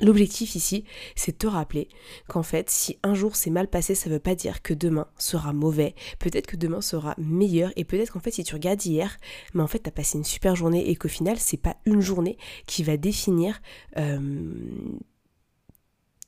L'objectif 0.00 0.54
ici, 0.54 0.84
c'est 1.14 1.32
de 1.32 1.36
te 1.36 1.46
rappeler 1.46 1.88
qu'en 2.28 2.42
fait, 2.42 2.70
si 2.70 2.98
un 3.02 3.14
jour 3.14 3.36
c'est 3.36 3.50
mal 3.50 3.68
passé, 3.68 3.94
ça 3.94 4.08
ne 4.08 4.14
veut 4.14 4.20
pas 4.20 4.34
dire 4.34 4.62
que 4.62 4.74
demain 4.74 5.06
sera 5.18 5.52
mauvais. 5.52 5.94
Peut-être 6.18 6.46
que 6.46 6.56
demain 6.56 6.80
sera 6.80 7.14
meilleur 7.18 7.70
et 7.76 7.84
peut-être 7.84 8.12
qu'en 8.12 8.20
fait, 8.20 8.30
si 8.30 8.44
tu 8.44 8.54
regardes 8.54 8.84
hier, 8.84 9.18
mais 9.54 9.62
en 9.62 9.66
fait, 9.66 9.82
tu 9.82 9.88
as 9.88 9.92
passé 9.92 10.18
une 10.18 10.24
super 10.24 10.56
journée 10.56 10.88
et 10.90 10.96
qu'au 10.96 11.08
final, 11.08 11.38
c'est 11.38 11.56
pas 11.56 11.76
une 11.84 12.00
journée 12.00 12.38
qui 12.66 12.82
va 12.82 12.96
définir 12.96 13.60
euh, 13.98 14.18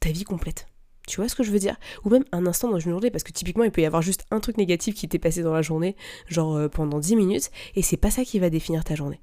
ta 0.01 0.11
vie 0.11 0.25
complète. 0.25 0.67
Tu 1.07 1.17
vois 1.17 1.29
ce 1.29 1.35
que 1.35 1.43
je 1.43 1.51
veux 1.51 1.59
dire? 1.59 1.77
Ou 2.05 2.11
même 2.11 2.25
un 2.33 2.47
instant 2.47 2.71
dans 2.71 2.79
une 2.79 2.93
journée, 2.93 3.11
parce 3.11 3.25
que 3.25 3.33
typiquement, 3.33 3.65
il 3.65 3.73
peut 3.73 3.81
y 3.81 3.87
avoir 3.87 4.03
juste 4.03 4.25
un 4.31 4.41
truc 4.41 4.57
négatif 4.57 4.95
qui 4.95 5.09
t'est 5.09 5.19
passé 5.19 5.43
dans 5.43 5.53
la 5.53 5.63
journée, 5.63 5.97
genre 6.29 6.57
euh, 6.57 6.69
pendant 6.69 7.01
10 7.01 7.17
minutes, 7.17 7.51
et 7.75 7.83
c'est 7.83 7.97
pas 7.97 8.11
ça 8.11 8.25
qui 8.25 8.39
va 8.39 8.51
définir 8.51 8.85
ta 8.85 8.95
journée. 8.95 9.21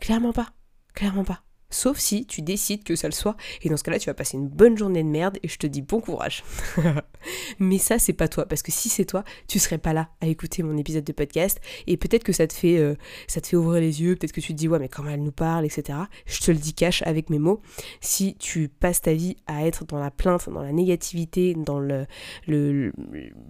Clairement 0.00 0.32
pas. 0.32 0.50
Clairement 0.94 1.24
pas. 1.24 1.42
Sauf 1.70 1.98
si 1.98 2.24
tu 2.26 2.42
décides 2.42 2.84
que 2.84 2.94
ça 2.94 3.08
le 3.08 3.12
soit. 3.12 3.36
Et 3.62 3.68
dans 3.68 3.76
ce 3.76 3.82
cas-là, 3.82 3.98
tu 3.98 4.08
vas 4.08 4.14
passer 4.14 4.36
une 4.36 4.48
bonne 4.48 4.78
journée 4.78 5.02
de 5.02 5.08
merde 5.08 5.38
et 5.42 5.48
je 5.48 5.56
te 5.56 5.66
dis 5.66 5.82
bon 5.82 6.00
courage. 6.00 6.44
Mais 7.58 7.78
ça, 7.78 7.98
c'est 7.98 8.12
pas 8.12 8.28
toi. 8.28 8.46
Parce 8.46 8.62
que 8.62 8.70
si 8.70 8.88
c'est 8.88 9.04
toi, 9.04 9.24
tu 9.48 9.58
serais 9.58 9.78
pas 9.78 9.92
là 9.92 10.10
à 10.20 10.26
écouter 10.26 10.62
mon 10.62 10.76
épisode 10.76 11.04
de 11.04 11.12
podcast. 11.12 11.60
Et 11.86 11.96
peut-être 11.96 12.24
que 12.24 12.32
ça 12.32 12.46
te 12.46 12.52
fait, 12.52 12.78
euh, 12.78 12.94
ça 13.26 13.40
te 13.40 13.48
fait 13.48 13.56
ouvrir 13.56 13.80
les 13.80 14.02
yeux. 14.02 14.16
Peut-être 14.16 14.32
que 14.32 14.40
tu 14.40 14.52
te 14.52 14.58
dis, 14.58 14.68
ouais, 14.68 14.78
mais 14.78 14.88
comment 14.88 15.10
elle 15.10 15.22
nous 15.22 15.32
parle, 15.32 15.64
etc. 15.64 15.98
Je 16.26 16.40
te 16.40 16.50
le 16.50 16.58
dis 16.58 16.74
cash 16.74 17.02
avec 17.02 17.30
mes 17.30 17.38
mots. 17.38 17.60
Si 18.00 18.36
tu 18.36 18.68
passes 18.68 19.00
ta 19.00 19.12
vie 19.12 19.36
à 19.46 19.66
être 19.66 19.84
dans 19.84 19.98
la 19.98 20.10
plainte, 20.10 20.48
dans 20.48 20.62
la 20.62 20.72
négativité, 20.72 21.54
dans 21.54 21.80
le, 21.80 22.06
le, 22.46 22.92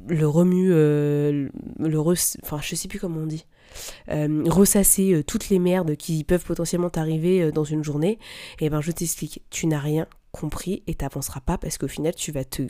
le 0.08 0.28
remue, 0.28 0.70
euh, 0.72 1.48
le, 1.78 1.98
enfin, 1.98 2.58
je 2.62 2.74
sais 2.74 2.88
plus 2.88 2.98
comment 2.98 3.20
on 3.20 3.26
dit. 3.26 3.46
Euh, 4.08 4.44
ressasser 4.46 5.24
toutes 5.26 5.48
les 5.48 5.58
merdes 5.58 5.96
qui 5.96 6.22
peuvent 6.22 6.44
potentiellement 6.44 6.90
t'arriver 6.90 7.50
dans 7.50 7.64
une 7.64 7.82
journée, 7.82 8.03
et 8.12 8.18
eh 8.60 8.70
ben 8.70 8.80
je 8.80 8.92
t'explique, 8.92 9.42
tu 9.50 9.66
n'as 9.66 9.80
rien 9.80 10.06
compris 10.32 10.82
et 10.86 10.94
t'avanceras 10.94 11.40
pas 11.40 11.58
parce 11.58 11.78
qu'au 11.78 11.88
final 11.88 12.14
tu 12.14 12.32
vas 12.32 12.44
te 12.44 12.66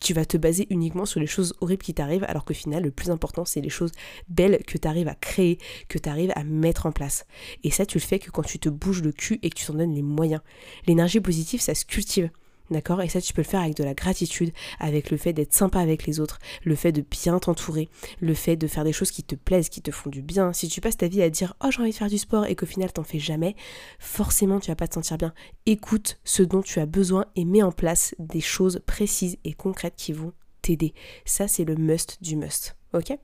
tu 0.00 0.14
vas 0.14 0.24
te 0.24 0.36
baser 0.36 0.66
uniquement 0.70 1.04
sur 1.04 1.20
les 1.20 1.26
choses 1.26 1.54
horribles 1.60 1.82
qui 1.82 1.94
t'arrivent, 1.94 2.24
alors 2.26 2.44
qu'au 2.44 2.54
final, 2.54 2.82
le 2.82 2.90
plus 2.90 3.10
important, 3.10 3.44
c'est 3.44 3.60
les 3.60 3.68
choses 3.68 3.92
belles 4.28 4.58
que 4.66 4.78
tu 4.78 4.88
arrives 4.88 5.08
à 5.08 5.14
créer, 5.14 5.58
que 5.88 5.98
tu 5.98 6.08
arrives 6.08 6.32
à 6.34 6.42
mettre 6.42 6.86
en 6.86 6.92
place. 6.92 7.26
Et 7.64 7.70
ça, 7.70 7.84
tu 7.84 7.98
le 7.98 8.02
fais 8.02 8.18
que 8.18 8.30
quand 8.30 8.42
tu 8.42 8.58
te 8.58 8.70
bouges 8.70 9.02
le 9.02 9.12
cul 9.12 9.38
et 9.42 9.50
que 9.50 9.56
tu 9.56 9.66
t'en 9.66 9.74
donnes 9.74 9.94
les 9.94 10.02
moyens. 10.02 10.40
L'énergie 10.86 11.20
positive, 11.20 11.60
ça 11.60 11.74
se 11.74 11.84
cultive. 11.84 12.30
D'accord? 12.70 13.02
Et 13.02 13.08
ça, 13.08 13.20
tu 13.20 13.32
peux 13.32 13.42
le 13.42 13.46
faire 13.46 13.60
avec 13.60 13.76
de 13.76 13.82
la 13.82 13.94
gratitude, 13.94 14.52
avec 14.78 15.10
le 15.10 15.16
fait 15.16 15.32
d'être 15.32 15.52
sympa 15.52 15.80
avec 15.80 16.06
les 16.06 16.20
autres, 16.20 16.38
le 16.64 16.76
fait 16.76 16.92
de 16.92 17.02
bien 17.02 17.38
t'entourer, 17.38 17.88
le 18.20 18.34
fait 18.34 18.56
de 18.56 18.66
faire 18.66 18.84
des 18.84 18.92
choses 18.92 19.10
qui 19.10 19.24
te 19.24 19.34
plaisent, 19.34 19.68
qui 19.68 19.82
te 19.82 19.90
font 19.90 20.10
du 20.10 20.22
bien. 20.22 20.52
Si 20.52 20.68
tu 20.68 20.80
passes 20.80 20.96
ta 20.96 21.08
vie 21.08 21.22
à 21.22 21.30
dire 21.30 21.54
Oh, 21.64 21.70
j'ai 21.70 21.80
envie 21.80 21.90
de 21.90 21.96
faire 21.96 22.08
du 22.08 22.18
sport 22.18 22.46
et 22.46 22.54
qu'au 22.54 22.66
final, 22.66 22.92
t'en 22.92 23.02
fais 23.02 23.18
jamais, 23.18 23.56
forcément, 23.98 24.60
tu 24.60 24.70
vas 24.70 24.76
pas 24.76 24.86
te 24.86 24.94
sentir 24.94 25.18
bien. 25.18 25.34
Écoute 25.66 26.20
ce 26.24 26.42
dont 26.42 26.62
tu 26.62 26.78
as 26.78 26.86
besoin 26.86 27.26
et 27.34 27.44
mets 27.44 27.62
en 27.62 27.72
place 27.72 28.14
des 28.18 28.40
choses 28.40 28.80
précises 28.86 29.38
et 29.44 29.52
concrètes 29.52 29.96
qui 29.96 30.12
vont 30.12 30.32
t'aider. 30.62 30.94
Ça, 31.24 31.48
c'est 31.48 31.64
le 31.64 31.74
must 31.74 32.18
du 32.22 32.36
must. 32.36 32.76
Ok? 32.92 33.16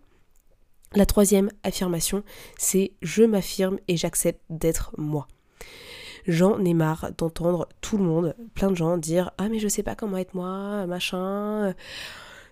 La 0.94 1.06
troisième 1.06 1.50
affirmation, 1.62 2.22
c'est 2.58 2.92
je 3.02 3.22
m'affirme 3.22 3.78
et 3.88 3.96
j'accepte 3.96 4.40
d'être 4.50 4.92
moi. 4.96 5.28
J'en 6.26 6.64
ai 6.64 6.74
marre 6.74 7.12
d'entendre 7.16 7.68
tout 7.80 7.98
le 7.98 8.04
monde, 8.04 8.34
plein 8.54 8.70
de 8.70 8.76
gens 8.76 8.96
dire 8.96 9.30
Ah, 9.38 9.48
mais 9.48 9.60
je 9.60 9.68
sais 9.68 9.82
pas 9.82 9.94
comment 9.94 10.16
être 10.16 10.34
moi, 10.34 10.86
machin. 10.86 11.74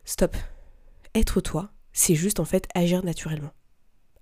Stop. 0.05 0.37
Être 1.15 1.41
toi, 1.41 1.71
c'est 1.93 2.15
juste 2.15 2.41
en 2.41 2.45
fait 2.45 2.69
agir 2.75 3.05
naturellement. 3.05 3.51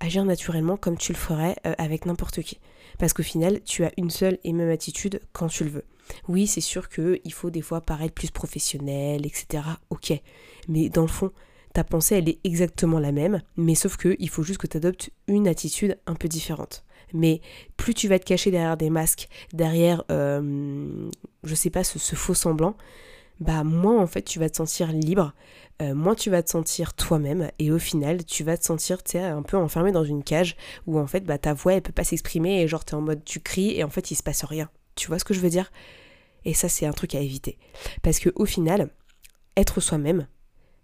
Agir 0.00 0.24
naturellement 0.24 0.76
comme 0.76 0.96
tu 0.96 1.12
le 1.12 1.18
ferais 1.18 1.56
euh, 1.66 1.74
avec 1.78 2.06
n'importe 2.06 2.42
qui. 2.42 2.58
Parce 2.98 3.12
qu'au 3.12 3.22
final, 3.22 3.62
tu 3.64 3.84
as 3.84 3.92
une 3.96 4.10
seule 4.10 4.38
et 4.42 4.52
même 4.52 4.70
attitude 4.70 5.20
quand 5.32 5.48
tu 5.48 5.64
le 5.64 5.70
veux. 5.70 5.84
Oui, 6.28 6.46
c'est 6.46 6.60
sûr 6.60 6.88
qu'il 6.88 7.32
faut 7.32 7.50
des 7.50 7.62
fois 7.62 7.80
paraître 7.80 8.14
plus 8.14 8.30
professionnel, 8.30 9.26
etc. 9.26 9.64
Ok. 9.90 10.12
Mais 10.68 10.88
dans 10.88 11.02
le 11.02 11.08
fond, 11.08 11.30
ta 11.74 11.84
pensée, 11.84 12.16
elle 12.16 12.28
est 12.28 12.40
exactement 12.44 12.98
la 12.98 13.12
même, 13.12 13.42
mais 13.56 13.74
sauf 13.74 13.96
qu'il 13.96 14.28
faut 14.28 14.42
juste 14.42 14.60
que 14.60 14.66
tu 14.66 14.76
adoptes 14.76 15.10
une 15.26 15.48
attitude 15.48 15.98
un 16.06 16.14
peu 16.14 16.28
différente 16.28 16.84
mais 17.12 17.40
plus 17.76 17.94
tu 17.94 18.08
vas 18.08 18.18
te 18.18 18.24
cacher 18.24 18.50
derrière 18.50 18.76
des 18.76 18.90
masques, 18.90 19.28
derrière, 19.52 20.04
euh, 20.10 21.08
je 21.44 21.54
sais 21.54 21.70
pas, 21.70 21.84
ce, 21.84 22.14
faux 22.14 22.34
semblant, 22.34 22.76
bah 23.40 23.64
moins 23.64 24.00
en 24.00 24.06
fait 24.06 24.22
tu 24.22 24.38
vas 24.38 24.48
te 24.48 24.56
sentir 24.56 24.92
libre, 24.92 25.34
euh, 25.80 25.94
moins 25.94 26.14
tu 26.14 26.30
vas 26.30 26.42
te 26.42 26.50
sentir 26.50 26.94
toi-même, 26.94 27.50
et 27.58 27.70
au 27.72 27.78
final 27.78 28.24
tu 28.24 28.44
vas 28.44 28.56
te 28.56 28.64
sentir 28.64 28.98
un 29.14 29.42
peu 29.42 29.56
enfermé 29.56 29.92
dans 29.92 30.04
une 30.04 30.22
cage 30.22 30.56
où 30.86 30.98
en 30.98 31.06
fait 31.06 31.24
bah, 31.24 31.38
ta 31.38 31.54
voix 31.54 31.74
elle 31.74 31.82
peut 31.82 31.92
pas 31.92 32.04
s'exprimer 32.04 32.62
et 32.62 32.68
genre 32.68 32.84
t'es 32.84 32.94
en 32.94 33.00
mode 33.00 33.24
tu 33.24 33.40
cries 33.40 33.76
et 33.76 33.84
en 33.84 33.90
fait 33.90 34.10
il 34.10 34.16
se 34.16 34.22
passe 34.22 34.44
rien. 34.44 34.68
Tu 34.94 35.08
vois 35.08 35.18
ce 35.18 35.24
que 35.24 35.34
je 35.34 35.40
veux 35.40 35.50
dire? 35.50 35.72
Et 36.44 36.54
ça 36.54 36.68
c'est 36.68 36.86
un 36.86 36.92
truc 36.92 37.14
à 37.14 37.20
éviter. 37.20 37.58
Parce 38.02 38.18
que 38.18 38.30
au 38.34 38.44
final, 38.44 38.90
être 39.56 39.80
soi-même, 39.80 40.26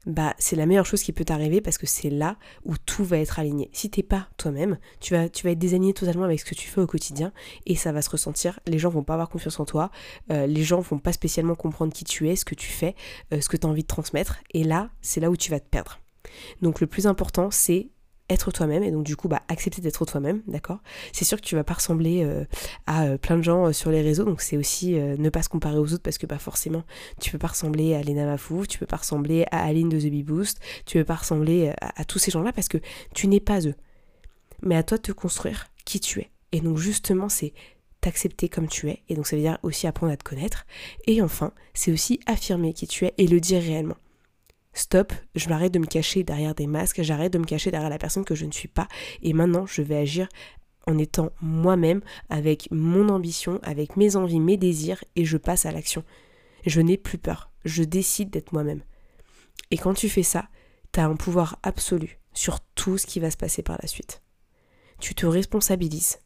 bah 0.09 0.35
c'est 0.39 0.57
la 0.57 0.65
meilleure 0.67 0.87
chose 0.87 1.03
qui 1.03 1.13
peut 1.13 1.25
t'arriver 1.25 1.61
parce 1.61 1.77
que 1.77 1.87
c'est 1.87 2.09
là 2.09 2.37
où 2.65 2.77
tout 2.79 3.05
va 3.05 3.19
être 3.19 3.39
aligné. 3.39 3.69
Si 3.73 3.91
t'es 3.91 4.03
pas 4.03 4.29
toi-même, 4.39 4.79
tu 5.01 5.15
vas, 5.15 5.29
tu 5.29 5.45
vas 5.45 5.53
être 5.53 5.59
désaligné 5.59 5.93
totalement 5.93 6.25
avec 6.25 6.41
ce 6.41 6.47
que 6.47 6.55
tu 6.55 6.67
fais 6.67 6.81
au 6.81 6.87
quotidien 6.87 7.33
et 7.67 7.77
ça 7.77 7.93
va 7.93 8.01
se 8.01 8.09
ressentir. 8.09 8.59
Les 8.67 8.79
gens 8.79 8.89
vont 8.89 9.05
pas 9.05 9.13
avoir 9.13 9.29
confiance 9.29 9.61
en 9.61 9.67
toi, 9.67 9.91
euh, 10.33 10.47
les 10.47 10.63
gens 10.63 10.81
vont 10.81 10.99
pas 10.99 11.13
spécialement 11.13 11.55
comprendre 11.55 11.93
qui 11.93 12.05
tu 12.05 12.29
es, 12.29 12.37
ce 12.37 12.47
que 12.47 12.55
tu 12.55 12.69
fais, 12.69 12.97
euh, 13.33 13.41
ce 13.43 13.51
que 13.51 13.59
tu 13.59 13.67
as 13.67 13.71
envie 13.71 13.83
de 13.83 13.87
transmettre 13.87 14.39
et 14.55 14.65
là, 14.65 14.91
c'est 15.03 15.21
là 15.21 15.31
où 15.31 15.37
tu 15.37 15.51
vas 15.51 15.61
te 15.61 15.69
perdre. 15.69 16.01
Donc 16.63 16.81
le 16.81 16.87
plus 16.87 17.07
important, 17.07 17.51
c'est 17.51 17.89
être 18.29 18.51
toi-même 18.53 18.83
et 18.83 18.91
donc 18.91 19.05
du 19.05 19.17
coup 19.17 19.29
bah 19.29 19.43
accepter 19.49 19.81
d'être 19.81 20.05
toi-même 20.05 20.43
d'accord? 20.47 20.79
C'est 21.13 21.25
sûr 21.25 21.41
que 21.41 21.47
tu 21.47 21.55
vas 21.55 21.65
pas 21.65 21.75
ressembler 21.75 22.23
euh, 22.25 22.45
à 22.87 23.05
euh, 23.05 23.19
plein 23.19 23.37
de 23.37 23.43
gens 23.43 23.67
euh, 23.67 23.73
sur 23.73 23.91
les 23.91 24.03
réseaux 24.03 24.25
donc 24.25 24.41
c'est 24.41 24.57
aussi 24.57 24.93
ne 24.95 25.31
pas 25.31 25.43
se 25.43 25.49
comparer 25.49 25.79
aux 25.79 25.93
autres 25.93 26.03
parce 26.03 26.19
que 26.19 26.27
bah 26.27 26.39
forcément 26.39 26.85
tu 27.21 27.31
peux 27.31 27.39
pas 27.39 27.49
ressembler 27.49 27.95
à 27.95 28.03
Lena 28.03 28.27
Mafou 28.27 28.67
tu 28.67 28.79
peux 28.79 28.87
pas 28.87 28.97
ressembler 28.97 29.47
à 29.51 29.65
Aline 29.65 29.89
de 29.89 29.99
The 29.99 30.11
Bee 30.11 30.23
Boost 30.23 30.61
tu 30.87 30.99
peux 30.99 31.05
pas 31.05 31.17
ressembler 31.17 31.73
à, 31.81 32.05
tous 32.05 32.19
ces 32.19 32.31
gens 32.31 32.43
là 32.43 32.53
parce 32.53 32.69
que 32.69 32.79
tu 33.15 33.29
n'es 33.29 33.41
pas 33.41 33.67
eux. 33.67 33.75
Mais 34.63 34.77
à 34.77 34.83
toi 34.83 34.97
de 34.97 35.03
te 35.03 35.13
construire 35.13 35.67
qui 35.85 36.01
tu 36.01 36.21
es. 36.21 36.31
Et 36.53 36.61
donc 36.61 36.79
justement 36.79 37.29
c'est 37.29 37.53
t'accepter 38.01 38.49
comme 38.49 38.69
tu 38.69 38.89
es 38.89 39.03
et 39.09 39.15
donc 39.15 39.27
ça 39.27 39.37
veut 39.37 39.43
dire 39.43 39.59
aussi 39.63 39.87
apprendre 39.87 40.13
à 40.13 40.17
te 40.17 40.25
connaître. 40.25 40.67
Et 41.07 41.23
enfin 41.23 41.53
c'est 41.75 41.93
aussi 41.93 42.21
affirmer 42.27 42.73
qui 42.73 42.87
tu 42.87 43.05
es 43.07 43.15
et 43.19 43.27
le 43.27 43.41
dire 43.41 43.63
réellement 43.63 43.97
stop, 44.79 45.13
je 45.35 45.49
m'arrête 45.49 45.73
de 45.73 45.79
me 45.79 45.87
cacher 45.87 46.23
derrière 46.23 46.55
des 46.55 46.67
masques, 46.67 47.03
j'arrête 47.03 47.33
de 47.33 47.39
me 47.39 47.45
cacher 47.45 47.71
derrière 47.71 47.91
la 47.91 47.99
personne 47.99 48.25
que 48.25 48.35
je 48.35 48.47
ne 48.47 48.53
suis 48.53 48.69
pas, 48.69 48.89
et 49.23 49.33
maintenant 49.33 49.67
je 49.67 49.83
vais 49.83 49.97
agir 49.97 50.29
en 50.87 50.97
étant 50.97 51.31
moi-même, 51.43 52.01
avec 52.31 52.69
mon 52.71 53.11
ambition, 53.11 53.61
avec 53.63 53.97
mes 53.97 54.17
envies, 54.17 54.41
mes 54.41 54.57
désirs, 54.57 55.05
et 55.17 55.25
je 55.27 55.37
passe 55.37 55.67
à 55.67 55.73
l'action. 55.73 56.03
Je 56.65 56.81
n'ai 56.81 56.97
plus 56.97 57.19
peur, 57.19 57.51
je 57.65 57.83
décide 57.83 58.31
d'être 58.31 58.53
moi-même. 58.53 58.83
Et 59.71 59.77
quand 59.77 59.93
tu 59.93 60.09
fais 60.09 60.23
ça, 60.23 60.49
tu 60.93 61.01
as 61.01 61.07
un 61.07 61.17
pouvoir 61.17 61.59
absolu 61.63 62.19
sur 62.33 62.61
tout 62.75 62.97
ce 62.97 63.07
qui 63.07 63.21
va 63.21 63.31
se 63.31 63.37
passer 63.37 63.63
par 63.63 63.77
la 63.83 63.87
suite. 63.87 64.23
Tu 64.99 65.15
te 65.15 65.27
responsabilises, 65.27 66.21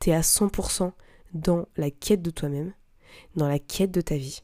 tu 0.00 0.10
es 0.10 0.14
à 0.14 0.22
100% 0.22 0.92
dans 1.32 1.68
la 1.76 1.90
quête 1.90 2.22
de 2.22 2.30
toi-même, 2.30 2.74
dans 3.36 3.48
la 3.48 3.60
quête 3.60 3.92
de 3.92 4.00
ta 4.00 4.16
vie, 4.16 4.42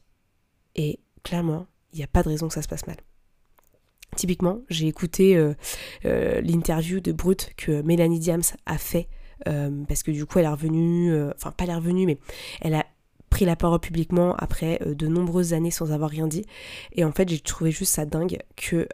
et 0.75 1.01
clairement, 1.23 1.67
il 1.91 1.97
n'y 1.97 2.03
a 2.03 2.07
pas 2.07 2.23
de 2.23 2.29
raison 2.29 2.47
que 2.47 2.53
ça 2.53 2.61
se 2.61 2.67
passe 2.67 2.87
mal. 2.87 2.97
Typiquement, 4.19 4.59
j'ai 4.69 4.87
écouté 4.87 5.37
euh, 5.37 5.53
euh, 6.03 6.41
l'interview 6.41 6.99
de 6.99 7.13
Brut 7.13 7.53
que 7.55 7.81
Mélanie 7.83 8.19
Diams 8.19 8.41
a 8.65 8.77
fait, 8.77 9.07
euh, 9.47 9.85
parce 9.87 10.03
que 10.03 10.11
du 10.11 10.25
coup 10.25 10.39
elle 10.39 10.45
est 10.45 10.49
revenue, 10.49 11.17
enfin 11.37 11.51
pas 11.51 11.63
elle 11.63 11.69
est 11.69 11.75
revenue, 11.75 12.05
mais 12.05 12.17
elle 12.59 12.73
a 12.73 12.85
pris 13.29 13.45
la 13.45 13.55
parole 13.55 13.79
publiquement 13.79 14.35
après 14.35 14.81
de 14.85 15.07
nombreuses 15.07 15.53
années 15.53 15.71
sans 15.71 15.93
avoir 15.93 16.09
rien 16.09 16.27
dit. 16.27 16.43
Et 16.91 17.05
en 17.05 17.13
fait, 17.13 17.29
j'ai 17.29 17.39
trouvé 17.39 17.71
juste 17.71 17.93
ça 17.93 18.05
dingue 18.05 18.39
que 18.57 18.89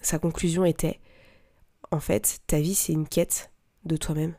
sa 0.00 0.18
conclusion 0.18 0.64
était, 0.64 1.00
en 1.90 2.00
fait, 2.00 2.38
ta 2.46 2.60
vie 2.60 2.74
c'est 2.74 2.94
une 2.94 3.06
quête 3.06 3.50
de 3.84 3.98
toi-même. 3.98 4.32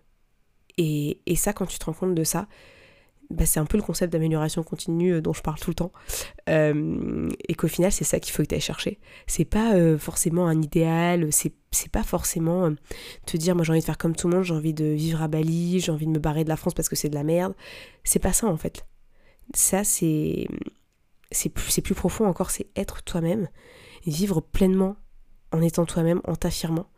Et, 0.79 1.19
et 1.27 1.35
ça, 1.35 1.53
quand 1.53 1.67
tu 1.67 1.77
te 1.77 1.85
rends 1.85 1.93
compte 1.93 2.15
de 2.15 2.23
ça, 2.23 2.47
bah, 3.29 3.45
c'est 3.45 3.59
un 3.59 3.65
peu 3.65 3.77
le 3.77 3.83
concept 3.83 4.13
d'amélioration 4.13 4.63
continue 4.63 5.13
euh, 5.13 5.21
dont 5.21 5.33
je 5.33 5.41
parle 5.41 5.59
tout 5.59 5.71
le 5.71 5.75
temps. 5.75 5.91
Euh, 6.49 7.29
et 7.47 7.55
qu'au 7.55 7.67
final, 7.67 7.91
c'est 7.91 8.03
ça 8.03 8.19
qu'il 8.19 8.33
faut 8.33 8.43
que 8.43 8.47
tu 8.47 8.55
ailles 8.55 8.61
chercher. 8.61 8.99
C'est 9.27 9.45
pas 9.45 9.75
euh, 9.75 9.97
forcément 9.97 10.47
un 10.47 10.61
idéal, 10.61 11.31
c'est, 11.31 11.53
pas 11.91 12.03
forcément 12.03 12.73
te 13.25 13.35
dire, 13.35 13.53
moi 13.53 13.63
j'ai 13.63 13.71
envie 13.71 13.81
de 13.81 13.85
faire 13.85 13.97
comme 13.97 14.15
tout 14.15 14.29
le 14.29 14.35
monde, 14.35 14.45
j'ai 14.45 14.53
envie 14.53 14.73
de 14.73 14.85
vivre 14.85 15.21
à 15.21 15.27
Bali, 15.27 15.81
j'ai 15.81 15.91
envie 15.91 16.05
de 16.05 16.11
me 16.11 16.19
barrer 16.19 16.43
de 16.43 16.49
la 16.49 16.55
France 16.55 16.73
parce 16.73 16.87
que 16.87 16.95
c'est 16.95 17.09
de 17.09 17.15
la 17.15 17.23
merde. 17.23 17.53
C'est 18.03 18.19
pas 18.19 18.31
ça 18.33 18.47
en 18.47 18.57
fait. 18.57 18.85
Ça, 19.53 19.83
c'est, 19.83 20.47
c'est, 21.31 21.49
plus, 21.49 21.69
c'est 21.69 21.81
plus 21.81 21.95
profond 21.95 22.25
encore, 22.25 22.49
c'est 22.49 22.67
être 22.75 23.03
toi-même, 23.03 23.49
vivre 24.05 24.39
pleinement 24.39 24.95
en 25.51 25.61
étant 25.61 25.85
toi-même, 25.85 26.21
en 26.23 26.35
t'affirmant 26.35 26.89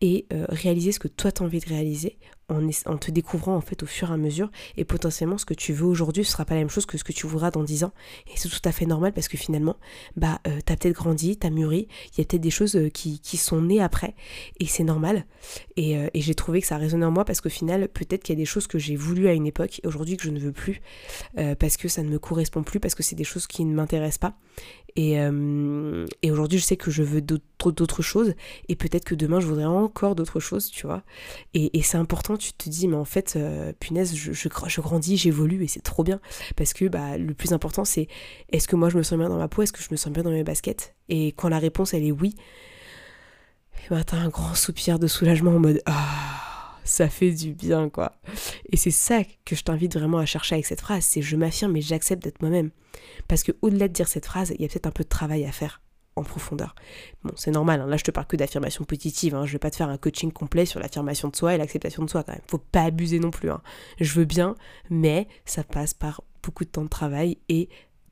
et 0.00 0.26
réaliser 0.30 0.92
ce 0.92 1.00
que 1.00 1.08
toi 1.08 1.32
t'as 1.32 1.44
envie 1.44 1.60
de 1.60 1.68
réaliser 1.68 2.18
en, 2.48 2.96
te 2.96 3.10
découvrant 3.10 3.56
en 3.56 3.60
fait 3.60 3.82
au 3.82 3.86
fur 3.86 4.10
et 4.10 4.14
à 4.14 4.16
mesure. 4.16 4.50
Et 4.76 4.84
potentiellement 4.84 5.38
ce 5.38 5.44
que 5.44 5.54
tu 5.54 5.72
veux 5.72 5.86
aujourd'hui 5.86 6.24
ce 6.24 6.32
sera 6.32 6.44
pas 6.44 6.54
la 6.54 6.60
même 6.60 6.70
chose 6.70 6.86
que 6.86 6.96
ce 6.96 7.04
que 7.04 7.12
tu 7.12 7.26
voudras 7.26 7.50
dans 7.50 7.62
10 7.62 7.84
ans. 7.84 7.92
Et 8.26 8.36
c'est 8.36 8.48
tout 8.48 8.60
à 8.64 8.72
fait 8.72 8.86
normal 8.86 9.12
parce 9.12 9.28
que 9.28 9.36
finalement 9.36 9.76
bah 10.16 10.40
euh, 10.46 10.58
t'as 10.64 10.76
peut-être 10.76 10.94
grandi, 10.94 11.36
t'as 11.36 11.50
mûri, 11.50 11.88
il 12.12 12.18
y 12.18 12.20
a 12.22 12.24
peut-être 12.24 12.40
des 12.40 12.50
choses 12.50 12.76
euh, 12.76 12.88
qui, 12.88 13.20
qui, 13.20 13.36
sont 13.36 13.60
nées 13.60 13.82
après. 13.82 14.14
Et 14.60 14.66
c'est 14.66 14.84
normal. 14.84 15.26
Et, 15.76 15.96
euh, 15.96 16.08
j'ai 16.14 16.34
trouvé 16.34 16.60
que 16.60 16.66
ça 16.66 16.76
résonnait 16.76 17.06
en 17.06 17.10
moi 17.10 17.24
parce 17.24 17.40
qu'au 17.40 17.48
final 17.48 17.88
peut-être 17.88 18.22
qu'il 18.22 18.34
y 18.34 18.38
a 18.38 18.40
des 18.40 18.46
choses 18.46 18.66
que 18.66 18.78
j'ai 18.78 18.96
voulu 18.96 19.28
à 19.28 19.32
une 19.32 19.46
époque 19.46 19.80
aujourd'hui 19.84 20.16
que 20.16 20.24
je 20.24 20.30
ne 20.30 20.40
veux 20.40 20.52
plus 20.52 20.80
parce 21.58 21.76
que 21.76 21.88
ça 21.88 22.02
ne 22.02 22.08
me 22.08 22.18
correspond 22.18 22.62
plus 22.62 22.80
parce 22.80 22.94
que 22.94 23.02
c'est 23.02 23.14
des 23.14 23.24
choses 23.24 23.46
qui 23.46 23.64
ne 23.64 23.74
m'intéressent 23.74 24.18
pas. 24.18 24.34
Et, 24.96 25.12
et 26.22 26.30
aujourd'hui 26.30 26.58
je 26.58 26.64
sais 26.64 26.76
que 26.76 26.90
je 26.90 27.02
veux 27.02 27.20
d'autres 27.20 28.02
choses. 28.02 28.34
Et 28.68 28.74
peut-être 28.74 29.04
que 29.04 29.14
demain 29.14 29.40
je 29.40 29.46
voudrais 29.46 29.64
encore 29.64 30.14
d'autres 30.14 30.40
choses 30.40 30.70
tu 30.70 30.86
vois. 30.86 31.02
Et 31.54 31.82
c'est 31.82 31.98
important 31.98 32.37
tu 32.38 32.52
te 32.52 32.68
dis, 32.68 32.88
mais 32.88 32.96
en 32.96 33.04
fait, 33.04 33.34
euh, 33.36 33.72
punaise, 33.78 34.14
je, 34.14 34.32
je, 34.32 34.80
grandis, 34.80 35.16
j'évolue 35.16 35.62
et 35.64 35.68
c'est 35.68 35.82
trop 35.82 36.04
bien. 36.04 36.20
Parce 36.56 36.72
que 36.72 36.86
bah, 36.86 37.18
le 37.18 37.34
plus 37.34 37.52
important, 37.52 37.84
c'est 37.84 38.08
est-ce 38.50 38.68
que 38.68 38.76
moi 38.76 38.88
je 38.88 38.96
me 38.96 39.02
sens 39.02 39.18
bien 39.18 39.28
dans 39.28 39.38
ma 39.38 39.48
peau? 39.48 39.62
Est-ce 39.62 39.72
que 39.72 39.82
je 39.82 39.88
me 39.90 39.96
sens 39.96 40.12
bien 40.12 40.22
dans 40.22 40.30
mes 40.30 40.44
baskets? 40.44 40.94
Et 41.08 41.28
quand 41.28 41.48
la 41.48 41.58
réponse, 41.58 41.94
elle 41.94 42.04
est 42.04 42.12
oui, 42.12 42.34
bah, 43.90 44.04
t'as 44.04 44.18
un 44.18 44.28
grand 44.28 44.54
soupir 44.54 44.98
de 44.98 45.06
soulagement 45.06 45.52
en 45.52 45.58
mode 45.58 45.82
Ah, 45.86 46.76
ça 46.84 47.08
fait 47.08 47.32
du 47.32 47.52
bien, 47.52 47.88
quoi. 47.88 48.16
Et 48.70 48.76
c'est 48.76 48.90
ça 48.90 49.22
que 49.44 49.54
je 49.56 49.62
t'invite 49.62 49.94
vraiment 49.96 50.18
à 50.18 50.26
chercher 50.26 50.54
avec 50.54 50.66
cette 50.66 50.80
phrase 50.80 51.04
c'est 51.04 51.22
je 51.22 51.36
m'affirme 51.36 51.76
et 51.76 51.80
j'accepte 51.80 52.22
d'être 52.22 52.40
moi-même. 52.40 52.70
Parce 53.28 53.42
que 53.42 53.52
au-delà 53.62 53.88
de 53.88 53.92
dire 53.92 54.08
cette 54.08 54.26
phrase, 54.26 54.52
il 54.56 54.62
y 54.62 54.64
a 54.64 54.68
peut-être 54.68 54.86
un 54.86 54.90
peu 54.90 55.04
de 55.04 55.08
travail 55.08 55.44
à 55.44 55.52
faire 55.52 55.80
en 56.18 56.24
profondeur. 56.24 56.74
Bon, 57.22 57.32
c'est 57.36 57.50
normal, 57.50 57.80
hein. 57.80 57.86
là 57.86 57.96
je 57.96 58.04
te 58.04 58.10
parle 58.10 58.26
que 58.26 58.36
d'affirmation 58.36 58.84
positive, 58.84 59.34
hein. 59.34 59.46
je 59.46 59.52
vais 59.52 59.58
pas 59.58 59.70
te 59.70 59.76
faire 59.76 59.88
un 59.88 59.98
coaching 59.98 60.32
complet 60.32 60.66
sur 60.66 60.80
l'affirmation 60.80 61.28
de 61.28 61.36
soi 61.36 61.54
et 61.54 61.58
l'acceptation 61.58 62.04
de 62.04 62.10
soi 62.10 62.22
quand 62.22 62.32
même. 62.32 62.42
Faut 62.48 62.58
pas 62.58 62.82
abuser 62.82 63.18
non 63.18 63.30
plus. 63.30 63.50
Hein. 63.50 63.62
Je 64.00 64.12
veux 64.12 64.24
bien, 64.24 64.54
mais 64.90 65.28
ça 65.44 65.64
passe 65.64 65.94
par 65.94 66.22
beaucoup 66.42 66.64
de 66.64 66.70
temps 66.70 66.84
de 66.84 66.88
travail 66.88 67.38
et 67.48 67.68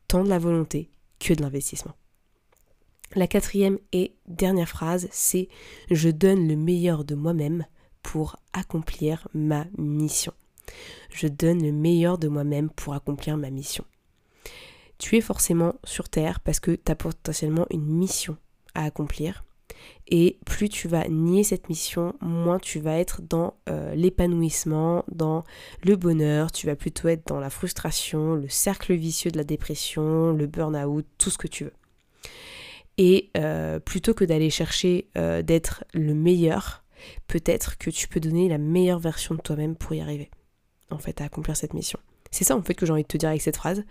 tant 0.09 0.25
de 0.25 0.29
la 0.29 0.39
volonté 0.39 0.91
que 1.19 1.35
de 1.35 1.43
l'investissement. 1.43 1.95
La 3.15 3.27
quatrième 3.27 3.79
et 3.93 4.17
dernière 4.27 4.69
phrase, 4.69 5.09
c'est 5.11 5.49
je 5.91 6.09
donne 6.09 6.49
le 6.49 6.57
meilleur 6.57 7.05
de 7.05 7.15
moi-même 7.15 7.65
pour 8.03 8.37
accomplir 8.53 9.29
ma 9.33 9.67
mission. 9.79 10.33
Je 11.11 11.29
donne 11.29 11.63
le 11.63 11.73
meilleur 11.73 12.19
de 12.19 12.29
moi-même 12.29 12.71
pour 12.71 12.95
accomplir 12.95 13.37
ma 13.37 13.51
mission. 13.51 13.85
Tu 14.99 15.17
es 15.17 15.21
forcément 15.21 15.75
sur 15.85 16.09
Terre 16.09 16.41
parce 16.41 16.61
que 16.61 16.73
tu 16.73 16.91
as 16.91 16.95
potentiellement 16.95 17.67
une 17.71 17.87
mission 17.87 18.37
à 18.75 18.85
accomplir. 18.85 19.45
Et 20.09 20.39
plus 20.47 20.69
tu 20.69 20.89
vas 20.89 21.07
nier 21.09 21.43
cette 21.43 21.69
mission, 21.69 22.15
moins 22.21 22.59
tu 22.59 22.79
vas 22.79 22.97
être 22.97 23.23
dans 23.23 23.55
euh, 23.69 23.95
l'épanouissement, 23.95 25.05
dans 25.11 25.45
le 25.85 25.97
bonheur, 25.97 26.53
tu 26.53 26.67
vas 26.67 26.77
plutôt 26.77 27.09
être 27.09 27.27
dans 27.27 27.41
la 27.41 27.51
frustration, 27.51 28.35
le 28.35 28.49
cercle 28.49 28.95
vicieux 28.95 29.33
de 29.33 29.37
la 29.37 29.45
dépression, 29.45 30.33
le 30.33 30.47
burn-out, 30.47 31.05
tout 31.19 31.31
ce 31.31 31.39
que 31.39 31.49
tu 31.49 31.65
veux. 31.65 31.73
Et 32.99 33.31
euh, 33.37 33.81
plutôt 33.81 34.15
que 34.15 34.25
d'aller 34.25 34.49
chercher 34.49 35.09
euh, 35.19 35.43
d'être 35.43 35.85
le 35.93 36.15
meilleur, 36.15 36.85
peut-être 37.27 37.77
que 37.77 37.91
tu 37.91 38.09
peux 38.09 38.21
donner 38.21 38.49
la 38.49 38.59
meilleure 38.59 39.01
version 39.01 39.35
de 39.35 39.41
toi-même 39.41 39.77
pour 39.77 39.93
y 39.95 40.01
arriver, 40.01 40.31
en 40.91 40.99
fait, 40.99 41.21
à 41.21 41.25
accomplir 41.25 41.57
cette 41.57 41.75
mission. 41.75 41.99
C'est 42.37 42.45
ça 42.45 42.55
en 42.55 42.61
fait 42.61 42.75
que 42.75 42.85
j'ai 42.85 42.93
envie 42.93 43.03
de 43.03 43.09
te 43.09 43.17
dire 43.17 43.31
avec 43.31 43.41
cette 43.41 43.57
phrase. 43.57 43.83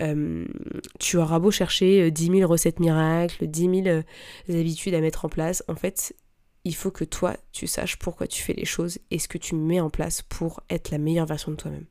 Euh, 0.00 0.44
tu 0.98 1.18
auras 1.18 1.38
beau 1.38 1.52
chercher 1.52 2.10
10 2.10 2.38
000 2.38 2.50
recettes 2.50 2.80
miracles, 2.80 3.46
10 3.46 3.82
000 3.84 4.02
habitudes 4.48 4.94
à 4.94 5.00
mettre 5.00 5.24
en 5.24 5.28
place, 5.28 5.62
en 5.68 5.76
fait, 5.76 6.12
il 6.64 6.74
faut 6.74 6.90
que 6.90 7.04
toi, 7.04 7.36
tu 7.52 7.68
saches 7.68 7.96
pourquoi 7.96 8.26
tu 8.26 8.42
fais 8.42 8.54
les 8.54 8.64
choses 8.64 8.98
et 9.12 9.20
ce 9.20 9.28
que 9.28 9.38
tu 9.38 9.54
mets 9.54 9.78
en 9.78 9.88
place 9.88 10.22
pour 10.22 10.60
être 10.68 10.90
la 10.90 10.98
meilleure 10.98 11.26
version 11.26 11.52
de 11.52 11.56
toi-même. 11.56 11.86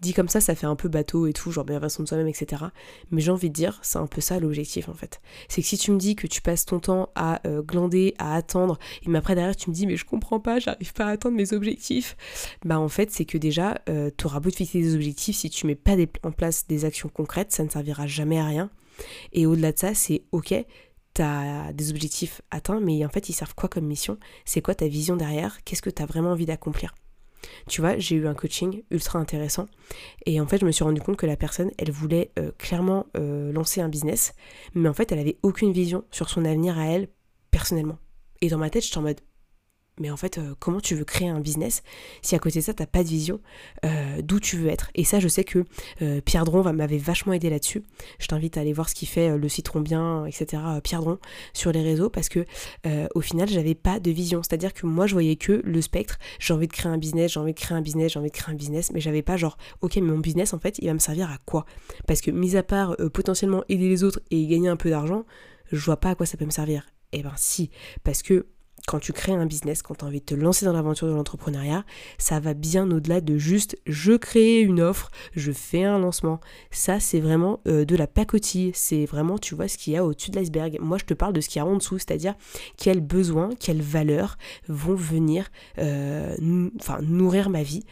Dit 0.00 0.12
comme 0.12 0.28
ça, 0.28 0.42
ça 0.42 0.54
fait 0.54 0.66
un 0.66 0.76
peu 0.76 0.88
bateau 0.88 1.26
et 1.26 1.32
tout, 1.32 1.50
genre 1.50 1.64
bien 1.64 1.80
façon 1.80 2.02
de 2.02 2.08
soi-même, 2.08 2.28
etc. 2.28 2.64
Mais 3.10 3.22
j'ai 3.22 3.30
envie 3.30 3.48
de 3.48 3.54
dire, 3.54 3.78
c'est 3.82 3.98
un 3.98 4.06
peu 4.06 4.20
ça 4.20 4.38
l'objectif 4.38 4.90
en 4.90 4.94
fait. 4.94 5.20
C'est 5.48 5.62
que 5.62 5.68
si 5.68 5.78
tu 5.78 5.90
me 5.90 5.98
dis 5.98 6.16
que 6.16 6.26
tu 6.26 6.42
passes 6.42 6.66
ton 6.66 6.80
temps 6.80 7.08
à 7.14 7.40
euh, 7.46 7.62
glander, 7.62 8.14
à 8.18 8.34
attendre, 8.34 8.78
et 9.06 9.16
après 9.16 9.34
derrière 9.34 9.56
tu 9.56 9.70
me 9.70 9.74
dis 9.74 9.86
mais 9.86 9.96
je 9.96 10.04
comprends 10.04 10.38
pas, 10.38 10.58
j'arrive 10.58 10.92
pas 10.92 11.06
à 11.06 11.10
atteindre 11.10 11.36
mes 11.36 11.54
objectifs, 11.54 12.16
bah 12.64 12.78
en 12.78 12.88
fait 12.88 13.10
c'est 13.10 13.24
que 13.24 13.38
déjà, 13.38 13.80
euh, 13.88 14.10
tu 14.16 14.26
auras 14.26 14.40
beau 14.40 14.50
te 14.50 14.56
fixer 14.56 14.80
des 14.82 14.94
objectifs, 14.94 15.36
si 15.36 15.48
tu 15.48 15.66
mets 15.66 15.74
pas 15.74 15.96
en 16.22 16.30
place 16.30 16.66
des 16.66 16.84
actions 16.84 17.08
concrètes, 17.08 17.52
ça 17.52 17.64
ne 17.64 17.70
servira 17.70 18.06
jamais 18.06 18.38
à 18.38 18.44
rien. 18.44 18.70
Et 19.32 19.46
au-delà 19.46 19.72
de 19.72 19.78
ça, 19.78 19.94
c'est 19.94 20.24
ok, 20.32 20.54
t'as 21.14 21.72
des 21.72 21.90
objectifs 21.90 22.42
atteints, 22.50 22.80
mais 22.80 23.04
en 23.06 23.08
fait 23.08 23.30
ils 23.30 23.32
servent 23.32 23.54
quoi 23.54 23.70
comme 23.70 23.86
mission? 23.86 24.18
C'est 24.44 24.60
quoi 24.60 24.74
ta 24.74 24.88
vision 24.88 25.16
derrière? 25.16 25.64
Qu'est-ce 25.64 25.82
que 25.82 25.90
tu 25.90 26.02
as 26.02 26.06
vraiment 26.06 26.32
envie 26.32 26.46
d'accomplir? 26.46 26.94
Tu 27.68 27.80
vois, 27.80 27.98
j'ai 27.98 28.16
eu 28.16 28.26
un 28.26 28.34
coaching 28.34 28.82
ultra 28.90 29.18
intéressant 29.18 29.66
et 30.26 30.40
en 30.40 30.46
fait, 30.46 30.58
je 30.58 30.66
me 30.66 30.72
suis 30.72 30.84
rendu 30.84 31.00
compte 31.00 31.16
que 31.16 31.26
la 31.26 31.36
personne, 31.36 31.70
elle 31.78 31.90
voulait 31.90 32.32
euh, 32.38 32.50
clairement 32.58 33.06
euh, 33.16 33.52
lancer 33.52 33.80
un 33.80 33.88
business, 33.88 34.34
mais 34.74 34.88
en 34.88 34.94
fait, 34.94 35.12
elle 35.12 35.18
avait 35.18 35.38
aucune 35.42 35.72
vision 35.72 36.04
sur 36.10 36.28
son 36.28 36.44
avenir 36.44 36.78
à 36.78 36.86
elle 36.86 37.08
personnellement. 37.50 37.98
Et 38.40 38.48
dans 38.48 38.58
ma 38.58 38.70
tête, 38.70 38.84
j'étais 38.84 38.98
en 38.98 39.02
mode 39.02 39.20
mais 39.98 40.10
en 40.10 40.16
fait, 40.16 40.38
euh, 40.38 40.54
comment 40.58 40.80
tu 40.80 40.94
veux 40.94 41.04
créer 41.04 41.28
un 41.28 41.40
business 41.40 41.82
si 42.22 42.34
à 42.34 42.38
côté 42.38 42.58
de 42.58 42.64
ça, 42.64 42.74
t'as 42.74 42.86
pas 42.86 43.02
de 43.02 43.08
vision 43.08 43.40
euh, 43.84 44.20
d'où 44.22 44.40
tu 44.40 44.56
veux 44.56 44.68
être? 44.68 44.90
Et 44.94 45.04
ça, 45.04 45.20
je 45.20 45.28
sais 45.28 45.44
que 45.44 45.64
euh, 46.02 46.20
Pierre 46.20 46.44
Dron 46.44 46.70
m'avait 46.72 46.98
vachement 46.98 47.32
aidé 47.32 47.50
là-dessus. 47.50 47.82
Je 48.18 48.26
t'invite 48.26 48.56
à 48.56 48.60
aller 48.60 48.72
voir 48.72 48.88
ce 48.88 48.94
qu'il 48.94 49.08
fait, 49.08 49.36
le 49.36 49.48
citron 49.48 49.80
bien, 49.80 50.26
etc. 50.26 50.62
Pierre 50.82 51.00
Dron 51.00 51.18
sur 51.52 51.72
les 51.72 51.82
réseaux 51.82 52.10
parce 52.10 52.28
que 52.28 52.44
au 53.14 53.20
final, 53.20 53.48
j'avais 53.48 53.74
pas 53.74 54.00
de 54.00 54.10
vision. 54.10 54.42
C'est-à-dire 54.42 54.72
que 54.72 54.86
moi, 54.86 55.06
je 55.06 55.12
voyais 55.12 55.36
que 55.36 55.60
le 55.64 55.80
spectre. 55.80 56.18
J'ai 56.38 56.54
envie 56.54 56.66
de 56.66 56.72
créer 56.72 56.90
un 56.90 56.98
business, 56.98 57.32
j'ai 57.32 57.40
envie 57.40 57.52
de 57.52 57.58
créer 57.58 57.76
un 57.76 57.80
business, 57.80 58.12
j'ai 58.12 58.18
envie 58.18 58.30
de 58.30 58.36
créer 58.36 58.52
un 58.52 58.56
business, 58.56 58.92
mais 58.92 59.00
j'avais 59.00 59.22
pas 59.22 59.36
genre, 59.36 59.56
ok, 59.80 59.96
mais 59.96 60.02
mon 60.02 60.18
business, 60.18 60.54
en 60.54 60.58
fait, 60.58 60.78
il 60.78 60.86
va 60.86 60.94
me 60.94 60.98
servir 60.98 61.30
à 61.30 61.38
quoi? 61.44 61.66
Parce 62.06 62.20
que 62.20 62.30
mis 62.30 62.56
à 62.56 62.62
part 62.62 62.96
potentiellement 63.12 63.64
aider 63.68 63.88
les 63.88 64.04
autres 64.04 64.20
et 64.30 64.46
gagner 64.46 64.68
un 64.68 64.76
peu 64.76 64.90
d'argent, 64.90 65.24
je 65.72 65.84
vois 65.84 65.98
pas 65.98 66.10
à 66.10 66.14
quoi 66.14 66.26
ça 66.26 66.36
peut 66.36 66.44
me 66.44 66.50
servir. 66.50 66.86
Eh 67.12 67.22
ben 67.22 67.32
si, 67.36 67.70
parce 68.04 68.22
que 68.22 68.46
quand 68.86 69.00
tu 69.00 69.12
crées 69.12 69.32
un 69.32 69.46
business, 69.46 69.82
quand 69.82 69.96
tu 69.96 70.04
as 70.04 70.08
envie 70.08 70.20
de 70.20 70.24
te 70.24 70.34
lancer 70.34 70.64
dans 70.64 70.72
l'aventure 70.72 71.08
de 71.08 71.12
l'entrepreneuriat, 71.12 71.84
ça 72.18 72.38
va 72.38 72.54
bien 72.54 72.90
au-delà 72.90 73.20
de 73.20 73.36
juste 73.36 73.76
je 73.86 74.12
crée 74.12 74.60
une 74.60 74.80
offre, 74.80 75.10
je 75.34 75.50
fais 75.50 75.84
un 75.84 75.98
lancement. 75.98 76.40
Ça, 76.70 77.00
c'est 77.00 77.20
vraiment 77.20 77.60
euh, 77.66 77.84
de 77.84 77.96
la 77.96 78.06
pacotille. 78.06 78.70
C'est 78.74 79.04
vraiment, 79.04 79.38
tu 79.38 79.54
vois, 79.54 79.68
ce 79.68 79.76
qu'il 79.76 79.92
y 79.92 79.96
a 79.96 80.04
au-dessus 80.04 80.30
de 80.30 80.36
l'iceberg. 80.36 80.78
Moi, 80.80 80.98
je 80.98 81.04
te 81.04 81.14
parle 81.14 81.32
de 81.32 81.40
ce 81.40 81.48
qu'il 81.48 81.58
y 81.58 81.62
a 81.62 81.66
en 81.66 81.76
dessous, 81.76 81.98
c'est-à-dire 81.98 82.34
quels 82.76 83.00
besoins, 83.00 83.50
quelles 83.58 83.82
valeurs 83.82 84.38
vont 84.68 84.94
venir 84.94 85.48
euh, 85.78 86.36
nourrir 86.38 87.50
ma 87.50 87.62
vie 87.62 87.84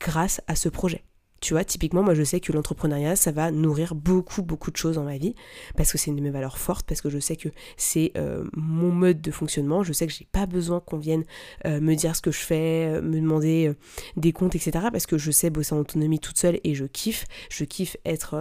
grâce 0.00 0.40
à 0.48 0.56
ce 0.56 0.68
projet. 0.68 1.04
Tu 1.40 1.54
vois, 1.54 1.64
typiquement, 1.64 2.02
moi 2.02 2.14
je 2.14 2.22
sais 2.22 2.38
que 2.38 2.52
l'entrepreneuriat, 2.52 3.16
ça 3.16 3.32
va 3.32 3.50
nourrir 3.50 3.94
beaucoup, 3.94 4.42
beaucoup 4.42 4.70
de 4.70 4.76
choses 4.76 4.96
dans 4.96 5.04
ma 5.04 5.16
vie, 5.16 5.34
parce 5.74 5.90
que 5.90 5.96
c'est 5.96 6.10
une 6.10 6.16
de 6.16 6.20
mes 6.22 6.30
valeurs 6.30 6.58
fortes, 6.58 6.86
parce 6.86 7.00
que 7.00 7.08
je 7.08 7.18
sais 7.18 7.36
que 7.36 7.48
c'est 7.78 8.12
euh, 8.18 8.44
mon 8.54 8.90
mode 8.90 9.22
de 9.22 9.30
fonctionnement, 9.30 9.82
je 9.82 9.94
sais 9.94 10.06
que 10.06 10.12
j'ai 10.12 10.26
pas 10.30 10.44
besoin 10.44 10.80
qu'on 10.80 10.98
vienne 10.98 11.24
euh, 11.64 11.80
me 11.80 11.94
dire 11.94 12.14
ce 12.14 12.20
que 12.20 12.30
je 12.30 12.40
fais, 12.40 12.88
euh, 12.88 13.00
me 13.00 13.16
demander 13.20 13.72
des 14.16 14.32
comptes, 14.32 14.54
etc., 14.54 14.88
parce 14.92 15.06
que 15.06 15.16
je 15.16 15.30
sais 15.30 15.48
bosser 15.48 15.74
en 15.74 15.78
autonomie 15.78 16.20
toute 16.20 16.36
seule 16.36 16.60
et 16.62 16.74
je 16.74 16.84
kiffe, 16.84 17.24
je 17.50 17.64
kiffe 17.64 17.96
être, 18.04 18.34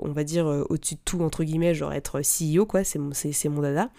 on 0.00 0.10
va 0.10 0.24
dire, 0.24 0.46
au-dessus 0.68 0.96
de 0.96 1.00
tout, 1.04 1.20
entre 1.22 1.44
guillemets, 1.44 1.74
genre 1.74 1.92
être 1.92 2.20
CEO, 2.22 2.66
quoi, 2.66 2.82
c'est 2.82 2.98
mon, 2.98 3.12
c'est, 3.12 3.48
mon 3.48 3.62
dada. 3.62 3.90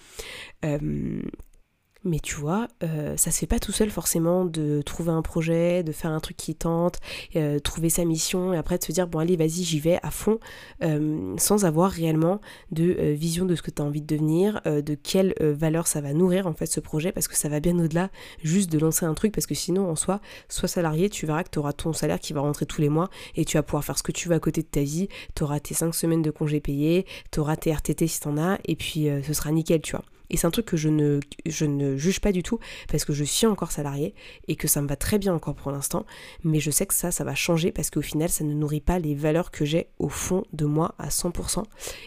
Mais 2.06 2.20
tu 2.20 2.36
vois, 2.36 2.68
euh, 2.84 3.16
ça 3.16 3.32
se 3.32 3.40
fait 3.40 3.48
pas 3.48 3.60
tout 3.60 3.72
seul 3.72 3.90
forcément 3.90 4.44
de 4.44 4.82
trouver 4.82 5.12
un 5.12 5.22
projet, 5.22 5.84
de 5.84 5.94
faire 5.94 6.12
un 6.12 6.20
truc 6.20 6.36
qui 6.36 6.54
tente, 6.54 7.00
euh, 7.38 7.60
trouver 7.60 7.90
sa 7.90 8.04
mission 8.04 8.54
et 8.54 8.58
après 8.58 8.78
de 8.78 8.84
se 8.84 8.92
dire 8.92 9.08
bon 9.08 9.20
allez 9.20 9.38
vas-y 9.38 9.64
j'y 9.64 9.80
vais 9.80 10.00
à 10.04 10.12
fond 10.12 10.40
euh, 10.84 11.34
sans 11.38 11.64
avoir 11.64 11.92
réellement 11.92 12.42
de 12.72 13.14
vision 13.14 13.46
de 13.46 13.56
ce 13.56 13.62
que 13.62 13.72
tu 13.72 13.82
as 13.82 13.86
envie 13.86 14.02
de 14.02 14.08
devenir, 14.08 14.62
de 14.66 14.96
quelle 14.96 15.34
valeur 15.40 15.88
ça 15.88 16.02
va 16.02 16.14
nourrir 16.14 16.46
en 16.48 16.54
fait 16.54 16.66
ce 16.66 16.80
projet 16.82 17.12
parce 17.14 17.28
que 17.28 17.38
ça 17.38 17.48
va 17.48 17.60
bien 17.60 17.78
au-delà 17.80 18.10
juste 18.44 18.72
de 18.72 18.80
lancer 18.80 19.06
un 19.06 19.14
truc 19.14 19.34
parce 19.34 19.46
que 19.46 19.56
sinon 19.56 19.90
en 19.90 19.96
soi, 19.96 20.20
soit 20.50 20.68
salarié, 20.68 21.10
tu 21.10 21.26
verras 21.26 21.44
que 21.44 21.50
tu 21.52 21.60
auras 21.60 21.74
ton 21.74 21.94
salaire 21.94 22.20
qui 22.20 22.34
va 22.34 22.42
rentrer 22.42 22.66
tous 22.66 22.82
les 22.82 22.90
mois 22.90 23.10
et 23.36 23.46
tu 23.46 23.58
vas 23.58 23.64
pouvoir 23.64 23.86
faire 23.86 23.98
ce 23.98 24.04
que 24.04 24.12
tu 24.12 24.28
veux 24.28 24.36
à 24.36 24.40
côté 24.40 24.62
de 24.62 24.68
ta 24.68 24.82
vie, 24.82 25.08
tu 25.36 25.44
auras 25.44 25.60
tes 25.60 25.74
5 25.74 25.96
semaines 25.96 26.22
de 26.22 26.32
congés 26.32 26.60
payés, 26.60 27.06
tu 27.32 27.40
auras 27.40 27.56
tes 27.56 27.72
RTT 27.72 28.08
si 28.08 28.20
t'en 28.20 28.38
as 28.38 28.60
et 28.66 28.76
puis 28.76 29.08
ce 29.26 29.34
sera 29.34 29.52
nickel 29.52 29.82
tu 29.82 29.96
vois. 29.96 30.04
Et 30.34 30.38
c'est 30.38 30.48
un 30.48 30.52
truc 30.52 30.66
que 30.66 30.78
je 30.78 30.90
ne, 30.90 31.98
juge 31.98 32.20
pas 32.20 32.32
du 32.32 32.44
tout 32.44 32.60
parce 32.92 33.06
que 33.06 33.14
je 33.14 33.24
suis 33.24 33.46
encore 33.46 33.72
salarié 33.72 34.16
et 34.48 34.56
que 34.56 34.68
ça 34.68 34.82
me 34.82 34.88
va 34.88 34.96
très 34.96 35.20
bien 35.20 35.34
encore 35.34 35.54
pour 35.54 35.72
l'instant. 35.72 36.06
Mais 36.44 36.60
je 36.60 36.72
sais 36.72 36.88
que 36.88 36.94
ça, 36.94 37.12
ça 37.12 37.24
va 37.24 37.36
changer 37.36 37.72
parce 37.72 37.92
qu'au 37.92 38.02
final, 38.02 38.30
ça 38.30 38.44
ne 38.44 38.54
nourrit 38.54 38.82
pas 38.82 38.98
les 38.98 39.14
valeurs 39.14 39.52
que 39.52 39.64
j'ai 39.64 39.88
au 40.00 40.10
fond 40.10 40.44
de 40.52 40.66
moi 40.66 40.96
à 40.98 41.10
100%. 41.10 41.64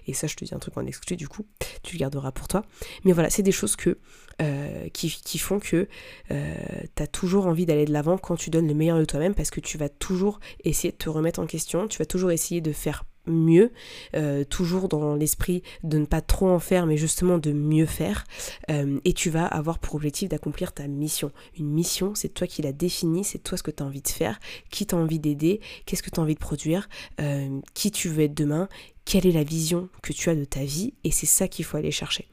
Et 0.09 0.13
ça, 0.13 0.27
je 0.27 0.35
te 0.35 0.45
dis 0.45 0.55
un 0.55 0.59
truc 0.59 0.77
en 0.77 0.85
exclu 0.85 1.17
du 1.17 1.29
coup, 1.29 1.47
tu 1.85 1.95
le 1.95 2.01
garderas 2.01 2.33
pour 2.33 2.49
toi. 2.49 2.65
Mais 3.05 3.13
voilà, 3.13 3.31
c'est 3.31 3.45
des 3.45 3.53
choses 3.53 3.77
que, 3.77 3.99
euh, 4.43 4.89
qui, 4.89 5.09
qui, 5.25 5.39
font 5.39 5.61
que 5.61 5.89
euh, 6.33 6.55
tu 6.97 7.03
as 7.03 7.07
toujours 7.07 7.47
envie 7.47 7.65
d'aller 7.65 7.85
de 7.85 7.93
l'avant 7.93 8.19
quand 8.19 8.35
tu 8.35 8.51
donnes 8.51 8.67
le 8.67 8.75
meilleur 8.75 8.99
de 8.99 9.05
toi-même 9.05 9.37
parce 9.37 9.51
que 9.51 9.61
tu 9.61 9.79
vas 9.79 9.89
toujours 9.89 10.41
essayer 10.65 10.91
de 10.91 10.97
te 10.97 11.09
remettre 11.09 11.39
en 11.39 11.47
question, 11.47 11.87
tu 11.87 11.99
vas 11.99 12.07
toujours 12.07 12.33
essayer 12.33 12.61
de 12.61 12.73
faire 12.73 13.05
mieux, 13.27 13.73
euh, 14.15 14.45
toujours 14.45 14.89
dans 14.89 15.15
l'esprit 15.15 15.63
de 15.83 15.99
ne 15.99 16.05
pas 16.05 16.21
trop 16.21 16.49
en 16.49 16.59
faire, 16.59 16.87
mais 16.87 16.97
justement 16.97 17.39
de 17.39 17.53
mieux 17.53 17.87
faire, 17.87 18.25
euh, 18.71 19.01
et 19.05 19.13
tu 19.13 19.31
vas 19.31 19.47
avoir 19.47 19.79
pour 19.79 19.95
objectif 19.95 20.29
d'accomplir 20.29 20.73
ta 20.73 20.87
mission. 20.89 21.33
Une 21.59 21.69
mission, 21.69 22.15
c'est 22.15 22.29
toi 22.29 22.47
qui 22.47 22.63
la 22.63 22.73
définis, 22.73 23.25
c'est 23.25 23.39
toi 23.39 23.59
ce 23.59 23.63
que 23.63 23.71
tu 23.71 23.83
as 23.83 23.87
envie 23.87 24.03
de 24.03 24.09
faire, 24.09 24.39
qui 24.71 24.87
tu 24.87 24.95
as 24.95 24.99
envie 24.99 25.19
d'aider, 25.19 25.61
qu'est-ce 25.85 26.03
que 26.03 26.11
tu 26.11 26.21
as 26.21 26.23
envie 26.23 26.35
de 26.35 26.41
produire, 26.41 26.89
euh, 27.21 27.61
qui 27.75 27.91
tu 27.91 28.09
veux 28.09 28.25
être 28.25 28.35
demain, 28.35 28.69
quelle 29.05 29.27
est 29.27 29.33
la 29.33 29.45
vision 29.45 29.89
que 30.03 30.13
tu 30.13 30.31
as 30.31 30.35
de 30.35 30.45
ta 30.45 30.65
vie, 30.65 30.95
et 31.05 31.11
c'est 31.11 31.27
ça 31.27 31.49
qu'il 31.49 31.65
faut 31.65 31.77
aller 31.77 31.91
chercher. 31.91 32.29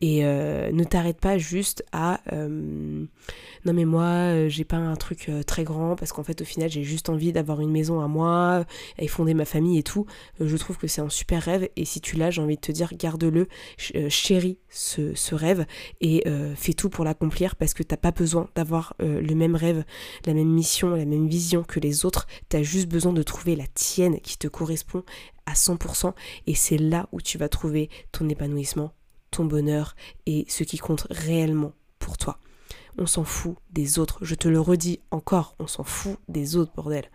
Et 0.00 0.24
euh, 0.24 0.72
ne 0.72 0.82
t'arrête 0.82 1.20
pas 1.20 1.38
juste 1.38 1.84
à 1.92 2.20
euh, 2.32 2.48
non 3.64 3.72
mais 3.72 3.84
moi 3.84 4.02
euh, 4.02 4.48
j'ai 4.48 4.64
pas 4.64 4.76
un 4.76 4.96
truc 4.96 5.30
très 5.46 5.62
grand 5.62 5.94
parce 5.94 6.12
qu'en 6.12 6.24
fait 6.24 6.40
au 6.42 6.44
final 6.44 6.68
j'ai 6.68 6.82
juste 6.82 7.08
envie 7.08 7.32
d'avoir 7.32 7.60
une 7.60 7.70
maison 7.70 8.00
à 8.00 8.08
moi 8.08 8.64
et 8.98 9.06
fonder 9.06 9.32
ma 9.32 9.44
famille 9.44 9.78
et 9.78 9.84
tout. 9.84 10.06
je 10.40 10.56
trouve 10.56 10.76
que 10.76 10.88
c'est 10.88 11.00
un 11.00 11.08
super 11.08 11.40
rêve 11.42 11.68
et 11.76 11.84
si 11.84 12.00
tu 12.00 12.16
l'as 12.16 12.32
j'ai 12.32 12.42
envie 12.42 12.56
de 12.56 12.60
te 12.60 12.72
dire 12.72 12.90
garde-le, 12.94 13.46
ce, 13.78 15.14
ce, 15.14 15.34
rêve 15.36 15.66
et 16.00 16.24
fais 16.56 16.72
tout 16.72 16.88
pour 16.88 17.04
l'accomplir 17.04 17.54
parce 17.54 17.72
que 17.72 17.84
t'as 17.84 17.96
pas 17.96 18.10
besoin 18.10 18.48
d'avoir 18.56 18.94
le 18.98 19.34
même 19.34 19.54
rêve, 19.54 19.84
la 20.26 20.34
même 20.34 20.48
mission, 20.48 20.90
la 20.96 21.04
même 21.04 21.28
vision 21.28 21.62
que 21.62 21.78
les 21.78 22.04
autres. 22.04 22.26
T'as 22.48 22.62
juste 22.62 22.88
besoin 22.88 23.12
de 23.12 23.22
trouver 23.22 23.54
la 23.54 23.66
tienne 23.74 24.18
qui 24.20 24.36
te 24.36 24.48
correspond 24.48 25.04
à 25.46 25.54
100% 25.54 26.12
et 26.46 26.54
c'est 26.54 26.78
là 26.78 27.08
où 27.12 27.20
tu 27.20 27.38
vas 27.38 27.48
trouver 27.48 27.90
ton 28.12 28.28
épanouissement, 28.28 28.92
ton 29.32 29.44
bonheur 29.44 29.96
et 30.26 30.44
ce 30.48 30.62
qui 30.62 30.78
compte 30.78 31.08
réellement 31.10 31.72
pour 31.98 32.16
toi. 32.16 32.38
On 32.98 33.06
s'en 33.06 33.24
fout 33.24 33.56
des 33.72 33.98
autres. 33.98 34.18
Je 34.22 34.36
te 34.36 34.48
le 34.48 34.60
redis 34.60 35.00
encore, 35.10 35.56
on 35.58 35.66
s'en 35.66 35.82
fout 35.82 36.18
des 36.28 36.56
autres, 36.56 36.72
bordel. 36.76 37.10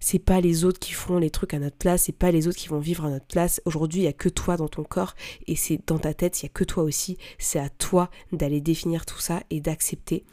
C'est 0.00 0.18
pas 0.18 0.40
les 0.40 0.64
autres 0.64 0.78
qui 0.78 0.92
font 0.92 1.18
les 1.18 1.30
trucs 1.30 1.54
à 1.54 1.58
notre 1.58 1.76
place, 1.76 2.04
c'est 2.04 2.12
pas 2.12 2.30
les 2.30 2.46
autres 2.46 2.58
qui 2.58 2.68
vont 2.68 2.78
vivre 2.78 3.04
à 3.04 3.10
notre 3.10 3.26
place. 3.26 3.60
Aujourd'hui, 3.64 4.02
il 4.02 4.04
y 4.04 4.08
a 4.08 4.12
que 4.12 4.28
toi 4.28 4.56
dans 4.56 4.68
ton 4.68 4.84
corps 4.84 5.14
et 5.46 5.56
c'est 5.56 5.80
dans 5.86 5.98
ta 5.98 6.14
tête, 6.14 6.40
il 6.40 6.46
y 6.46 6.46
a 6.46 6.52
que 6.52 6.64
toi 6.64 6.82
aussi. 6.82 7.16
C'est 7.38 7.58
à 7.58 7.68
toi 7.68 8.10
d'aller 8.32 8.60
définir 8.60 9.06
tout 9.06 9.18
ça 9.18 9.42
et 9.50 9.60
d'accepter 9.60 10.24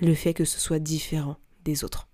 le 0.00 0.14
fait 0.14 0.34
que 0.34 0.44
ce 0.44 0.60
soit 0.60 0.78
différent 0.78 1.36
des 1.64 1.84
autres. 1.84 2.08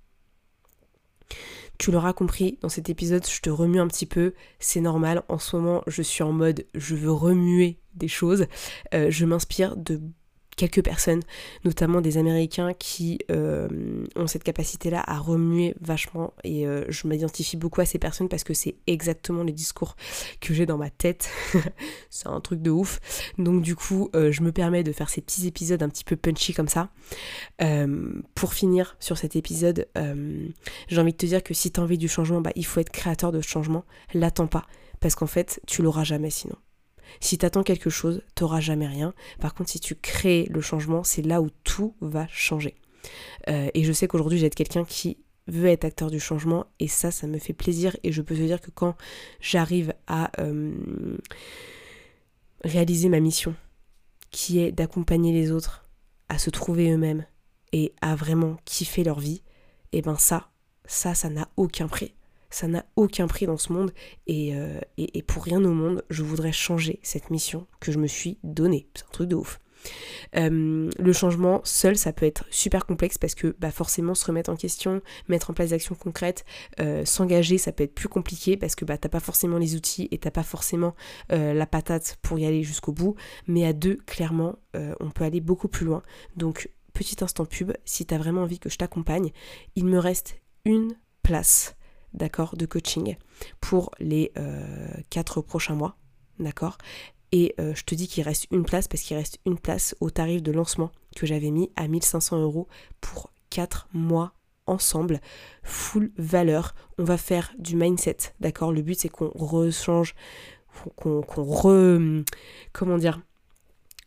Tu 1.78 1.90
l'auras 1.90 2.12
compris, 2.12 2.58
dans 2.60 2.68
cet 2.68 2.88
épisode, 2.88 3.26
je 3.26 3.40
te 3.40 3.50
remue 3.50 3.80
un 3.80 3.88
petit 3.88 4.06
peu. 4.06 4.34
C'est 4.58 4.80
normal. 4.80 5.22
En 5.28 5.38
ce 5.38 5.56
moment, 5.56 5.82
je 5.86 6.02
suis 6.02 6.22
en 6.22 6.32
mode 6.32 6.66
je 6.74 6.94
veux 6.94 7.12
remuer 7.12 7.80
des 7.94 8.08
choses. 8.08 8.46
Euh, 8.94 9.10
je 9.10 9.24
m'inspire 9.24 9.76
de 9.76 10.00
quelques 10.56 10.82
personnes, 10.82 11.22
notamment 11.64 12.00
des 12.00 12.18
Américains 12.18 12.72
qui 12.74 13.18
euh, 13.30 13.68
ont 14.16 14.26
cette 14.26 14.44
capacité-là 14.44 15.02
à 15.06 15.18
remuer 15.18 15.74
vachement 15.80 16.34
et 16.44 16.66
euh, 16.66 16.84
je 16.88 17.06
m'identifie 17.06 17.56
beaucoup 17.56 17.80
à 17.80 17.86
ces 17.86 17.98
personnes 17.98 18.28
parce 18.28 18.44
que 18.44 18.54
c'est 18.54 18.76
exactement 18.86 19.42
les 19.42 19.52
discours 19.52 19.96
que 20.40 20.54
j'ai 20.54 20.66
dans 20.66 20.78
ma 20.78 20.90
tête. 20.90 21.30
c'est 22.10 22.28
un 22.28 22.40
truc 22.40 22.62
de 22.62 22.70
ouf. 22.70 23.00
Donc 23.38 23.62
du 23.62 23.74
coup, 23.74 24.10
euh, 24.14 24.30
je 24.30 24.42
me 24.42 24.52
permets 24.52 24.82
de 24.82 24.92
faire 24.92 25.08
ces 25.08 25.20
petits 25.20 25.46
épisodes 25.46 25.82
un 25.82 25.88
petit 25.88 26.04
peu 26.04 26.16
punchy 26.16 26.52
comme 26.52 26.68
ça. 26.68 26.90
pour 28.34 28.54
finir 28.54 28.96
sur 29.00 29.16
cet 29.18 29.36
épisode, 29.36 29.88
j'ai 30.88 31.00
envie 31.00 31.12
de 31.12 31.16
te 31.16 31.26
dire 31.26 31.42
que 31.42 31.54
si 31.54 31.70
tu 31.70 31.80
as 31.80 31.82
envie 31.82 31.98
du 31.98 32.08
changement, 32.08 32.40
bah, 32.40 32.52
il 32.56 32.66
faut 32.66 32.80
être 32.80 32.90
créateur 32.90 33.32
de 33.32 33.40
changement. 33.40 33.84
L'attends 34.14 34.46
pas 34.46 34.66
parce 35.00 35.14
qu'en 35.14 35.26
fait, 35.26 35.60
tu 35.66 35.82
l'auras 35.82 36.04
jamais 36.04 36.30
sinon. 36.30 36.56
Si 37.20 37.38
tu 37.38 37.46
attends 37.46 37.62
quelque 37.62 37.90
chose, 37.90 38.22
t'auras 38.34 38.60
jamais 38.60 38.86
rien. 38.86 39.14
Par 39.40 39.54
contre, 39.54 39.70
si 39.70 39.80
tu 39.80 39.94
crées 39.94 40.46
le 40.50 40.60
changement, 40.60 41.04
c'est 41.04 41.22
là 41.22 41.40
où 41.40 41.50
tout 41.64 41.94
va 42.00 42.26
changer. 42.28 42.74
Euh, 43.48 43.68
et 43.74 43.84
je 43.84 43.92
sais 43.92 44.06
qu'aujourd'hui, 44.06 44.38
j'ai 44.38 44.50
quelqu'un 44.50 44.84
qui 44.84 45.18
veut 45.48 45.68
être 45.68 45.84
acteur 45.84 46.10
du 46.10 46.20
changement 46.20 46.66
et 46.78 46.88
ça, 46.88 47.10
ça 47.10 47.26
me 47.26 47.38
fait 47.38 47.52
plaisir 47.52 47.96
et 48.04 48.12
je 48.12 48.22
peux 48.22 48.36
te 48.36 48.40
dire 48.40 48.60
que 48.60 48.70
quand 48.70 48.96
j'arrive 49.40 49.92
à 50.06 50.30
euh, 50.40 51.16
réaliser 52.62 53.08
ma 53.08 53.20
mission, 53.20 53.54
qui 54.30 54.60
est 54.60 54.72
d'accompagner 54.72 55.32
les 55.32 55.50
autres 55.50 55.84
à 56.28 56.38
se 56.38 56.50
trouver 56.50 56.90
eux-mêmes 56.90 57.26
et 57.72 57.92
à 58.00 58.14
vraiment 58.14 58.56
kiffer 58.64 59.04
leur 59.04 59.18
vie, 59.18 59.42
et 59.92 60.00
ben 60.00 60.16
ça, 60.16 60.48
ça, 60.86 61.14
ça 61.14 61.28
n'a 61.28 61.48
aucun 61.56 61.88
prix 61.88 62.14
ça 62.52 62.68
n'a 62.68 62.84
aucun 62.96 63.26
prix 63.26 63.46
dans 63.46 63.56
ce 63.56 63.72
monde 63.72 63.92
euh, 64.30 64.80
et, 64.98 65.22
pour 65.22 65.44
rien 65.44 65.64
au 65.64 65.72
monde, 65.72 66.04
je 66.10 66.22
voudrais 66.22 66.52
changer 66.52 67.00
cette 67.02 67.30
mission 67.30 67.66
que 67.80 67.90
je 67.90 67.98
me 67.98 68.06
suis 68.06 68.38
donnée. 68.44 68.86
C'est 68.94 69.04
un 69.04 69.12
truc 69.12 69.28
de 69.28 69.36
ouf. 69.36 69.58
Euh, 70.36 70.88
le 70.96 71.12
changement 71.12 71.60
seul, 71.64 71.96
ça 71.96 72.12
peut 72.12 72.26
être 72.26 72.44
super 72.50 72.86
complexe 72.86 73.18
parce 73.18 73.34
que 73.34 73.56
bah, 73.58 73.72
forcément 73.72 74.14
se 74.14 74.24
remettre 74.24 74.50
en 74.50 74.54
question, 74.54 75.02
mettre 75.26 75.50
en 75.50 75.54
place 75.54 75.70
des 75.70 75.74
actions 75.74 75.96
concrètes, 75.96 76.44
euh, 76.78 77.04
s'engager, 77.04 77.58
ça 77.58 77.72
peut 77.72 77.82
être 77.82 77.94
plus 77.94 78.08
compliqué 78.08 78.56
parce 78.56 78.76
que 78.76 78.84
bah, 78.84 78.96
t'as 78.96 79.08
pas 79.08 79.18
forcément 79.18 79.58
les 79.58 79.74
outils 79.74 80.06
et 80.12 80.18
t'as 80.18 80.30
pas 80.30 80.44
forcément 80.44 80.94
la 81.30 81.66
patate 81.66 82.18
pour 82.22 82.38
y 82.38 82.46
aller 82.46 82.62
jusqu'au 82.62 82.92
bout. 82.92 83.16
Mais 83.48 83.66
à 83.66 83.72
deux, 83.72 83.96
clairement, 84.06 84.56
on 84.74 85.10
peut 85.10 85.24
aller 85.24 85.40
beaucoup 85.40 85.68
plus 85.68 85.86
loin. 85.86 86.02
Donc, 86.36 86.68
petit 86.92 87.16
instant 87.24 87.46
pub, 87.46 87.72
si 87.84 88.06
t'as 88.06 88.18
vraiment 88.18 88.42
envie 88.42 88.58
que 88.58 88.68
je 88.68 88.76
t'accompagne, 88.76 89.32
il 89.74 89.86
me 89.86 89.98
reste 89.98 90.36
une 90.64 90.94
place 91.22 91.74
d'accord, 92.14 92.56
de 92.56 92.66
coaching 92.66 93.16
pour 93.60 93.90
les 93.98 94.32
euh, 94.36 94.66
quatre 95.10 95.40
prochains 95.40 95.74
mois, 95.74 95.96
d'accord 96.38 96.78
Et 97.32 97.54
euh, 97.60 97.74
je 97.74 97.84
te 97.84 97.94
dis 97.94 98.08
qu'il 98.08 98.24
reste 98.24 98.46
une 98.50 98.64
place 98.64 98.88
parce 98.88 99.02
qu'il 99.02 99.16
reste 99.16 99.38
une 99.46 99.58
place 99.58 99.94
au 100.00 100.10
tarif 100.10 100.42
de 100.42 100.52
lancement 100.52 100.90
que 101.16 101.26
j'avais 101.26 101.50
mis 101.50 101.70
à 101.76 101.88
1500 101.88 102.40
euros 102.40 102.68
pour 103.00 103.32
4 103.50 103.88
mois 103.92 104.32
ensemble, 104.66 105.20
full 105.62 106.12
valeur. 106.16 106.74
On 106.98 107.04
va 107.04 107.16
faire 107.16 107.52
du 107.58 107.76
mindset, 107.76 108.16
d'accord 108.40 108.72
Le 108.72 108.82
but 108.82 108.98
c'est 108.98 109.08
qu'on 109.08 109.30
rechange, 109.34 110.14
qu'on 110.96 111.20
re... 111.20 112.24
Comment 112.72 112.98
dire 112.98 113.20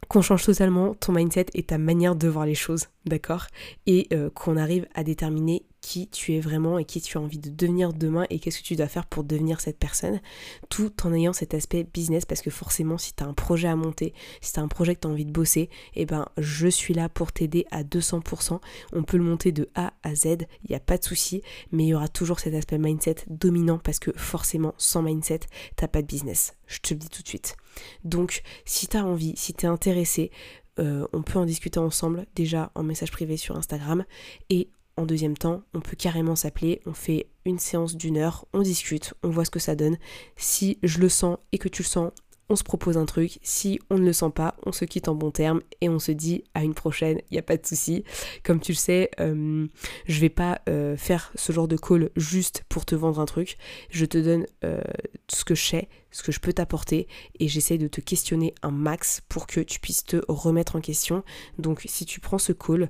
qu'on 0.08 0.22
change 0.22 0.46
totalement 0.46 0.94
ton 0.94 1.14
mindset 1.14 1.48
et 1.54 1.64
ta 1.64 1.78
manière 1.78 2.16
de 2.16 2.28
voir 2.28 2.46
les 2.46 2.56
choses, 2.56 2.88
d'accord? 3.06 3.48
Et 3.86 4.08
euh, 4.14 4.30
qu'on 4.30 4.58
arrive 4.58 4.88
à 4.94 5.04
déterminer 5.04 5.66
qui 5.86 6.08
tu 6.08 6.34
es 6.34 6.40
vraiment 6.40 6.80
et 6.80 6.86
qui 6.86 7.00
tu 7.00 7.16
as 7.20 7.22
envie 7.22 7.38
de 7.38 7.52
devenir 7.52 7.94
demain 7.94 8.26
et 8.32 8.40
qu'est-ce 8.40 8.58
que 8.58 8.64
tu 8.64 8.76
dois 8.76 8.88
faire 8.88 9.06
pour 9.06 9.24
devenir 9.24 9.62
cette 9.62 9.78
personne, 9.78 10.20
tout 10.68 10.92
en 11.04 11.14
ayant 11.14 11.32
cet 11.32 11.54
aspect 11.54 11.84
business 11.84 12.26
parce 12.26 12.42
que 12.42 12.50
forcément 12.50 12.98
si 12.98 13.14
tu 13.14 13.24
as 13.24 13.28
un 13.28 13.36
projet 13.36 13.68
à 13.68 13.76
monter, 13.76 14.16
si 14.42 14.52
tu 14.52 14.60
as 14.60 14.64
un 14.64 14.68
projet 14.68 14.96
que 14.96 15.02
tu 15.02 15.08
as 15.08 15.12
envie 15.12 15.26
de 15.26 15.32
bosser, 15.32 15.70
eh 15.94 16.08
ben 16.08 16.28
je 16.40 16.68
suis 16.68 16.96
là 16.96 17.08
pour 17.08 17.32
t'aider 17.32 17.68
à 17.70 17.84
200%. 17.84 18.60
On 18.94 19.04
peut 19.04 19.18
le 19.18 19.24
monter 19.24 19.52
de 19.52 19.70
A 19.76 19.94
à 20.02 20.16
Z, 20.16 20.26
il 20.64 20.72
n'y 20.72 20.76
a 20.76 20.80
pas 20.80 20.98
de 20.98 21.04
souci, 21.04 21.44
mais 21.72 21.84
il 21.84 21.90
y 21.90 21.94
aura 21.94 22.08
toujours 22.08 22.40
cet 22.40 22.56
aspect 22.56 22.80
mindset 22.80 23.18
dominant 23.28 23.78
parce 23.78 24.00
que 24.00 24.12
forcément 24.16 24.74
sans 24.80 25.04
mindset, 25.04 25.42
t'as 25.76 25.88
pas 25.88 26.02
de 26.02 26.08
business. 26.08 26.56
Je 26.66 26.80
te 26.80 26.96
le 26.96 27.00
dis 27.00 27.10
tout 27.10 27.22
de 27.22 27.28
suite. 27.28 27.58
Donc 28.04 28.42
si 28.66 28.88
tu 28.88 28.98
as 28.98 29.06
envie, 29.06 29.34
si 29.36 29.54
tu 29.54 29.66
es 29.66 29.70
intéressé, 29.70 30.32
euh, 30.80 31.08
on 31.14 31.22
peut 31.22 31.40
en 31.40 31.46
discuter 31.46 31.80
ensemble 31.80 32.26
déjà 32.36 32.72
en 32.76 32.84
message 32.84 33.12
privé 33.12 33.38
sur 33.38 33.56
Instagram 33.56 34.04
et 34.50 34.70
en 34.98 35.06
deuxième 35.06 35.38
temps, 35.38 35.62
on 35.74 35.82
peut 35.82 35.98
carrément 35.98 36.38
s'appeler, 36.38 36.82
on 36.86 36.94
fait 36.94 37.28
une 37.44 37.60
séance 37.60 37.98
d'une 37.98 38.18
heure, 38.18 38.46
on 38.54 38.62
discute, 38.62 39.14
on 39.24 39.30
voit 39.30 39.44
ce 39.44 39.52
que 39.52 39.60
ça 39.60 39.76
donne. 39.76 39.98
Si 40.38 40.78
je 40.84 41.00
le 41.00 41.10
sens 41.10 41.38
et 41.52 41.58
que 41.58 41.68
tu 41.68 41.82
le 41.82 41.88
sens, 41.88 42.12
on 42.50 42.56
se 42.56 42.64
propose 42.64 42.98
un 42.98 43.06
truc. 43.06 43.40
Si 43.42 43.80
on 43.90 43.98
ne 43.98 44.06
le 44.06 44.14
sent 44.14 44.32
pas, 44.34 44.56
on 44.66 44.72
se 44.72 44.86
quitte 44.86 45.08
en 45.08 45.16
bon 45.16 45.32
terme 45.32 45.62
et 45.82 45.90
on 45.90 46.00
se 46.00 46.12
dit 46.12 46.44
à 46.54 46.64
une 46.64 46.74
prochaine, 46.74 47.20
il 47.30 47.34
n'y 47.34 47.40
a 47.40 47.44
pas 47.44 47.58
de 47.58 47.66
souci. 47.66 48.04
Comme 48.44 48.60
tu 48.60 48.74
le 48.74 48.78
sais, 48.78 49.10
euh, 49.20 49.68
je 50.06 50.20
vais 50.20 50.30
pas 50.30 50.62
euh, 50.70 50.96
faire 50.98 51.32
ce 51.36 51.52
genre 51.52 51.68
de 51.68 51.78
call 51.78 52.10
juste 52.16 52.64
pour 52.70 52.86
te 52.86 52.96
vendre 52.96 53.20
un 53.20 53.26
truc. 53.26 53.58
Je 53.90 54.06
te 54.06 54.18
donne 54.18 54.46
euh, 54.64 54.82
ce 55.28 55.44
que 55.44 55.56
je 55.56 55.66
sais, 55.66 55.90
ce 56.12 56.24
que 56.24 56.32
je 56.32 56.40
peux 56.40 56.54
t'apporter 56.54 57.08
et 57.40 57.48
j'essaie 57.48 57.78
de 57.78 57.88
te 57.88 58.02
questionner 58.02 58.54
un 58.62 58.72
max 58.72 59.22
pour 59.28 59.48
que 59.48 59.60
tu 59.60 59.80
puisses 59.80 60.04
te 60.04 60.18
remettre 60.28 60.76
en 60.76 60.82
question. 60.82 61.24
Donc 61.58 61.82
si 61.86 62.06
tu 62.06 62.20
prends 62.20 62.38
ce 62.38 62.54
call, 62.54 62.90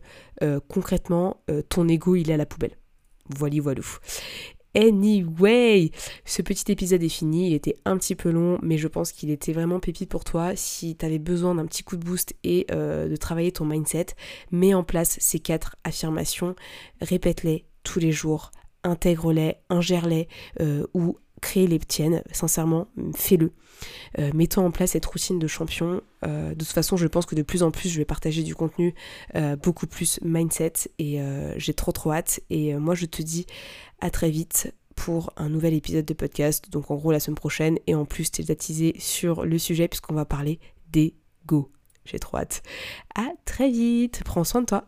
concrètement, 0.67 1.41
ton 1.69 1.87
ego 1.87 2.15
il 2.15 2.29
est 2.29 2.33
à 2.33 2.37
la 2.37 2.45
poubelle. 2.45 2.77
Voilà, 3.29 3.59
voilà. 3.59 3.81
Anyway, 4.75 5.91
ce 6.25 6.41
petit 6.41 6.69
épisode 6.71 7.01
est 7.01 7.09
fini, 7.09 7.47
il 7.47 7.53
était 7.53 7.77
un 7.85 7.97
petit 7.97 8.15
peu 8.15 8.29
long, 8.29 8.59
mais 8.61 8.77
je 8.77 8.89
pense 8.89 9.13
qu'il 9.13 9.31
était 9.31 9.53
vraiment 9.53 9.79
pépite 9.79 10.09
pour 10.09 10.25
toi. 10.25 10.55
Si 10.55 10.97
tu 10.97 11.05
avais 11.05 11.19
besoin 11.19 11.55
d'un 11.55 11.65
petit 11.65 11.83
coup 11.83 11.95
de 11.95 12.03
boost 12.03 12.35
et 12.43 12.67
euh, 12.71 13.07
de 13.07 13.15
travailler 13.15 13.53
ton 13.53 13.65
mindset, 13.65 14.07
mets 14.51 14.73
en 14.73 14.83
place 14.83 15.17
ces 15.21 15.39
quatre 15.39 15.77
affirmations, 15.85 16.55
répète-les 17.01 17.65
tous 17.83 17.99
les 17.99 18.11
jours, 18.11 18.51
intègre-les, 18.83 19.55
ingère-les 19.69 20.27
euh, 20.59 20.85
ou 20.93 21.17
crée 21.41 21.67
les 21.67 21.79
tiennes, 21.79 22.23
sincèrement, 22.31 22.87
fais-le. 23.15 23.51
Euh, 24.19 24.31
mettons 24.33 24.65
en 24.65 24.71
place 24.71 24.91
cette 24.91 25.05
routine 25.05 25.39
de 25.39 25.47
champion. 25.47 26.01
de 26.23 26.53
toute 26.53 26.67
façon, 26.67 26.97
je 26.97 27.07
pense 27.07 27.25
que 27.25 27.35
de 27.35 27.41
plus 27.43 27.61
en 27.61 27.71
plus, 27.71 27.89
je 27.89 27.97
vais 27.97 28.05
partager 28.05 28.41
du 28.43 28.55
contenu 28.55 28.95
beaucoup 29.61 29.85
plus 29.85 30.19
mindset 30.23 30.73
et 30.97 31.19
j'ai 31.57 31.73
trop 31.73 31.91
trop 31.91 32.11
hâte. 32.11 32.39
Et 32.49 32.73
moi, 32.75 32.95
je 32.95 33.05
te 33.05 33.21
dis 33.21 33.45
à 34.01 34.09
très 34.09 34.29
vite 34.29 34.73
pour 34.95 35.31
un 35.37 35.49
nouvel 35.49 35.73
épisode 35.73 36.05
de 36.05 36.13
podcast, 36.13 36.69
donc 36.69 36.89
en 36.89 36.95
gros 36.95 37.11
la 37.11 37.19
semaine 37.19 37.35
prochaine, 37.35 37.77
et 37.85 37.95
en 37.95 38.05
plus 38.05 38.31
t'es 38.31 38.43
sur 38.97 39.45
le 39.45 39.57
sujet 39.59 39.87
puisqu'on 39.87 40.15
va 40.15 40.25
parler 40.25 40.59
des 40.89 41.15
go. 41.45 41.71
J'ai 42.05 42.19
trop 42.19 42.37
hâte. 42.37 42.63
À 43.15 43.29
très 43.45 43.69
vite, 43.69 44.21
prends 44.23 44.43
soin 44.43 44.61
de 44.61 44.67
toi. 44.67 44.87